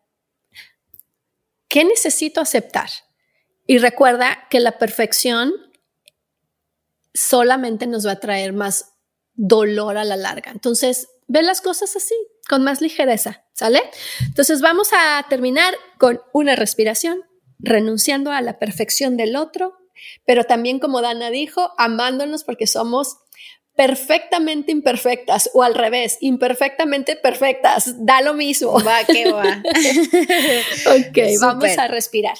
¿Qué 1.68 1.84
necesito 1.86 2.42
aceptar? 2.42 2.90
Y 3.66 3.78
recuerda 3.78 4.48
que 4.50 4.60
la 4.60 4.78
perfección 4.78 5.54
solamente 7.14 7.88
nos 7.88 8.06
va 8.06 8.14
a 8.14 8.20
traer 8.20 8.54
más 8.54 8.94
dolor 9.34 9.98
a 9.98 10.04
la 10.04 10.18
larga. 10.18 10.52
Entonces, 10.52 11.08
ve 11.28 11.42
las 11.42 11.62
cosas 11.62 11.96
así, 11.96 12.16
con 12.50 12.64
más 12.64 12.82
ligereza, 12.82 13.46
¿sale? 13.54 13.82
Entonces, 14.26 14.62
vamos 14.62 14.90
a 14.94 15.26
terminar 15.30 15.74
con 15.98 16.22
una 16.34 16.56
respiración, 16.56 17.24
renunciando 17.60 18.32
a 18.32 18.42
la 18.42 18.60
perfección 18.60 19.18
del 19.18 19.36
otro, 19.36 19.78
pero 20.26 20.44
también 20.44 20.80
como 20.80 21.02
Dana 21.02 21.30
dijo, 21.30 21.72
amándonos 21.78 22.44
porque 22.44 22.68
somos 22.68 23.18
perfectamente 23.76 24.72
imperfectas 24.72 25.50
o 25.54 25.64
al 25.64 25.76
revés, 25.76 26.18
imperfectamente 26.22 27.16
perfectas, 27.16 28.06
da 28.06 28.22
lo 28.22 28.34
mismo. 28.34 28.74
Va, 28.84 29.04
que 29.06 29.32
va. 29.32 29.44
ok, 30.98 31.18
vamos 31.40 31.78
a 31.78 31.88
respirar. 31.88 32.38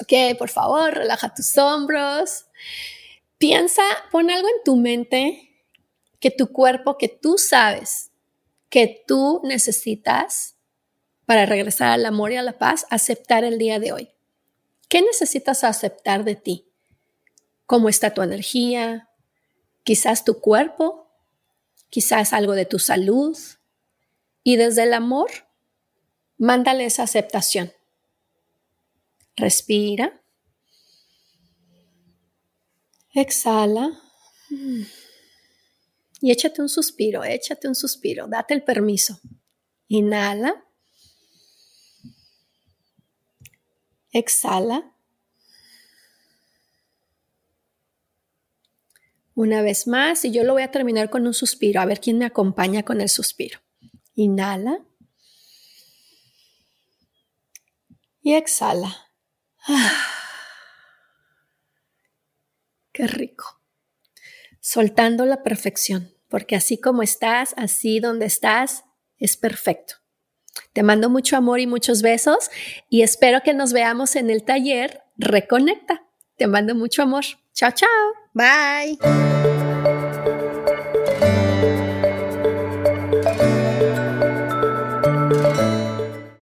Ok, 0.00 0.38
por 0.38 0.48
favor, 0.48 0.94
relaja 0.94 1.34
tus 1.34 1.56
hombros. 1.58 2.46
Piensa, 3.38 3.82
pon 4.10 4.30
algo 4.30 4.48
en 4.48 4.64
tu 4.64 4.76
mente 4.76 5.50
que 6.18 6.30
tu 6.30 6.52
cuerpo, 6.52 6.98
que 6.98 7.08
tú 7.08 7.38
sabes 7.38 8.10
que 8.70 9.04
tú 9.06 9.40
necesitas 9.44 10.56
para 11.26 11.44
regresar 11.44 11.90
al 11.90 12.06
amor 12.06 12.32
y 12.32 12.36
a 12.36 12.42
la 12.42 12.56
paz, 12.58 12.86
aceptar 12.88 13.44
el 13.44 13.58
día 13.58 13.78
de 13.78 13.92
hoy. 13.92 14.10
¿Qué 14.88 15.02
necesitas 15.02 15.64
aceptar 15.64 16.24
de 16.24 16.36
ti? 16.36 16.72
¿Cómo 17.66 17.88
está 17.88 18.14
tu 18.14 18.22
energía? 18.22 19.09
Quizás 19.82 20.24
tu 20.24 20.40
cuerpo, 20.40 21.10
quizás 21.88 22.32
algo 22.32 22.54
de 22.54 22.66
tu 22.66 22.78
salud. 22.78 23.36
Y 24.42 24.56
desde 24.56 24.84
el 24.84 24.94
amor, 24.94 25.30
mándale 26.38 26.84
esa 26.84 27.02
aceptación. 27.02 27.72
Respira. 29.36 30.22
Exhala. 33.12 34.00
Y 36.20 36.30
échate 36.30 36.60
un 36.60 36.68
suspiro, 36.68 37.24
échate 37.24 37.66
un 37.66 37.74
suspiro, 37.74 38.26
date 38.28 38.54
el 38.54 38.62
permiso. 38.62 39.20
Inhala. 39.88 40.64
Exhala. 44.12 44.94
Una 49.40 49.62
vez 49.62 49.86
más, 49.86 50.26
y 50.26 50.32
yo 50.32 50.44
lo 50.44 50.52
voy 50.52 50.60
a 50.60 50.70
terminar 50.70 51.08
con 51.08 51.26
un 51.26 51.32
suspiro. 51.32 51.80
A 51.80 51.86
ver 51.86 51.98
quién 51.98 52.18
me 52.18 52.26
acompaña 52.26 52.82
con 52.82 53.00
el 53.00 53.08
suspiro. 53.08 53.58
Inhala. 54.14 54.84
Y 58.20 58.34
exhala. 58.34 58.94
qué 62.92 63.06
rico. 63.06 63.62
Soltando 64.60 65.24
la 65.24 65.42
perfección, 65.42 66.14
porque 66.28 66.54
así 66.54 66.78
como 66.78 67.02
estás, 67.02 67.54
así 67.56 67.98
donde 67.98 68.26
estás, 68.26 68.84
es 69.16 69.38
perfecto. 69.38 69.94
Te 70.74 70.82
mando 70.82 71.08
mucho 71.08 71.38
amor 71.38 71.60
y 71.60 71.66
muchos 71.66 72.02
besos 72.02 72.50
y 72.90 73.00
espero 73.00 73.40
que 73.42 73.54
nos 73.54 73.72
veamos 73.72 74.16
en 74.16 74.28
el 74.28 74.44
taller 74.44 75.02
Reconecta. 75.16 76.06
Te 76.36 76.46
mando 76.46 76.74
mucho 76.74 77.02
amor. 77.02 77.24
Chao, 77.54 77.70
chao. 77.70 78.19
Bye. 78.34 79.59